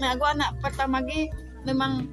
nah 0.00 0.16
aku 0.16 0.24
anak 0.26 0.56
pertama 0.58 1.04
ki 1.04 1.28
memang 1.68 2.08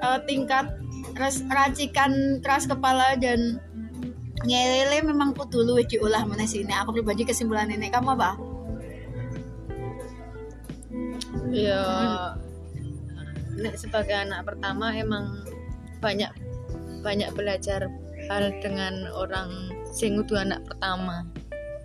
eh, 0.00 0.18
tingkat 0.24 0.72
ras- 1.18 1.44
racikan 1.50 2.40
keras 2.40 2.64
kepala 2.64 3.18
dan 3.18 3.60
ngelele 4.42 5.06
memang 5.06 5.36
kudu 5.36 5.62
luwih 5.62 5.86
diolah 5.86 6.26
mana 6.26 6.48
sini 6.48 6.72
aku 6.74 6.98
pribadi 6.98 7.22
kesimpulan 7.22 7.70
ini 7.70 7.92
kamu 7.92 8.16
apa 8.18 8.52
Ya. 11.52 11.84
Nek 13.60 13.76
sebagai 13.76 14.16
anak 14.16 14.48
pertama 14.48 14.88
emang 14.96 15.44
banyak 16.00 16.32
banyak 17.04 17.28
belajar 17.36 17.92
hal 18.32 18.44
dengan 18.64 19.04
orang 19.12 19.68
sing 19.92 20.24
anak 20.32 20.64
pertama. 20.64 21.28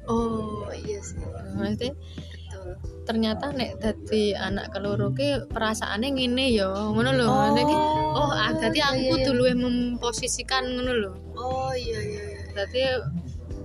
Oh 0.08 0.68
iya 0.74 1.00
sih. 1.04 1.20
Maksudnya 1.56 1.94
betul. 1.94 2.74
ternyata 3.08 3.46
nek 3.56 3.80
dadi 3.80 4.36
anak 4.36 4.76
keloro 4.76 5.16
ki 5.16 5.48
perasaannya 5.52 6.10
ngene 6.16 6.46
ya 6.52 6.68
ngono 6.68 7.12
lho. 7.16 7.28
Maksudnya 7.28 7.64
ki, 7.64 7.76
oh 8.18 8.32
ah 8.32 8.52
dadi 8.56 8.80
iya, 8.80 8.88
aku 8.92 9.16
iya, 9.24 9.32
iya. 9.32 9.54
memposisikan 9.56 10.64
ngono 10.76 10.92
lho. 10.96 11.12
Oh 11.40 11.72
iya 11.72 12.00
iya, 12.04 12.24
iya. 12.36 12.42
dadi 12.56 12.82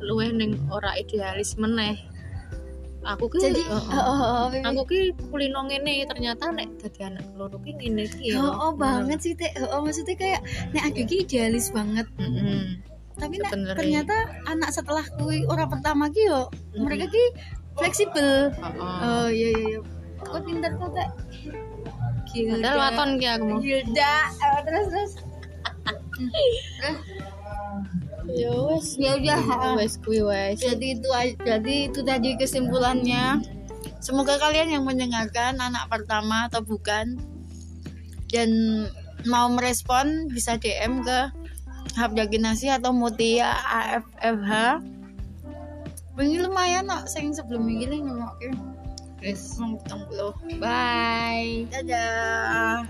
luwih 0.03 0.30
ning 0.34 0.59
ora 0.70 0.95
idealis 0.99 1.59
meneh. 1.59 1.99
Aku 3.03 3.26
ki 3.26 3.43
jadi 3.43 3.66
oh, 3.66 3.82
oh, 3.82 3.99
oh, 3.99 4.20
oh, 4.22 4.47
Bibi. 4.55 4.62
aku 4.62 4.80
ki 4.86 4.99
kulino 5.26 5.66
ngene 5.66 6.07
ternyata 6.07 6.55
nek 6.55 6.70
dadi 6.78 7.03
anak 7.03 7.26
keloro 7.34 7.59
ki 7.59 7.74
ngene 7.74 8.07
ki 8.07 8.30
ya. 8.30 8.38
Oh, 8.38 8.70
oh 8.70 8.72
banget 8.78 9.18
sih 9.18 9.34
teh 9.34 9.51
oh 9.59 9.82
maksudnya 9.82 10.14
kayak 10.14 10.40
nek 10.70 10.86
aku 10.86 11.03
ki 11.11 11.26
idealis 11.26 11.74
banget. 11.74 12.07
Mm-mm. 12.22 12.91
Tapi 13.22 13.38
Sebenarnya. 13.38 13.78
ternyata 13.78 14.16
anak 14.50 14.70
setelah 14.74 15.06
kui 15.14 15.46
orang 15.46 15.70
pertama 15.70 16.10
ki 16.10 16.26
yo 16.26 16.50
Mm-mm. 16.50 16.82
mereka 16.82 17.06
ki 17.06 17.24
fleksibel. 17.78 18.50
Oh, 18.58 18.66
oh. 18.82 18.98
oh 19.06 19.26
iya 19.30 19.48
iya 19.54 19.78
iya. 19.78 19.80
Kok 20.22 20.42
pintar 20.42 20.72
kok 20.74 20.90
teh 20.90 21.08
Gilda 22.26 22.70
waton 22.74 23.10
ki 23.22 23.26
aku 23.30 23.44
mau. 23.46 23.58
Gilda 23.62 24.12
Eh, 24.26 24.60
terus 24.66 24.86
terus. 24.90 25.12
Terus 25.82 26.98
ya 28.38 28.50
wes 28.54 28.86
ya 28.98 29.10
udah 29.18 29.40
wes 29.78 29.94
kuwi 30.02 30.22
wes. 30.26 30.58
Jadi 30.58 30.98
itu 30.98 31.08
jadi 31.42 31.74
itu 31.90 32.00
tadi 32.02 32.34
kesimpulannya. 32.34 33.38
Semoga 34.02 34.34
kalian 34.38 34.74
yang 34.74 34.84
mendengarkan 34.86 35.62
anak 35.62 35.86
pertama 35.86 36.50
atau 36.50 36.62
bukan 36.62 37.18
dan 38.30 38.50
mau 39.26 39.46
merespon 39.50 40.26
bisa 40.30 40.58
DM 40.58 41.06
ke 41.06 41.30
Habdaginasi 41.97 42.72
atau 42.72 42.90
Mutia 42.95 43.53
AFFH 43.68 44.80
ini 46.20 46.45
lumayan 46.45 46.93
kok 46.93 47.09
sing 47.09 47.32
sebelum 47.32 47.64
ini 47.72 48.05
ngomong 48.05 48.36
wes 49.24 49.57
ngomong 49.57 49.80
bye. 50.61 51.64
Dadah 51.72 52.84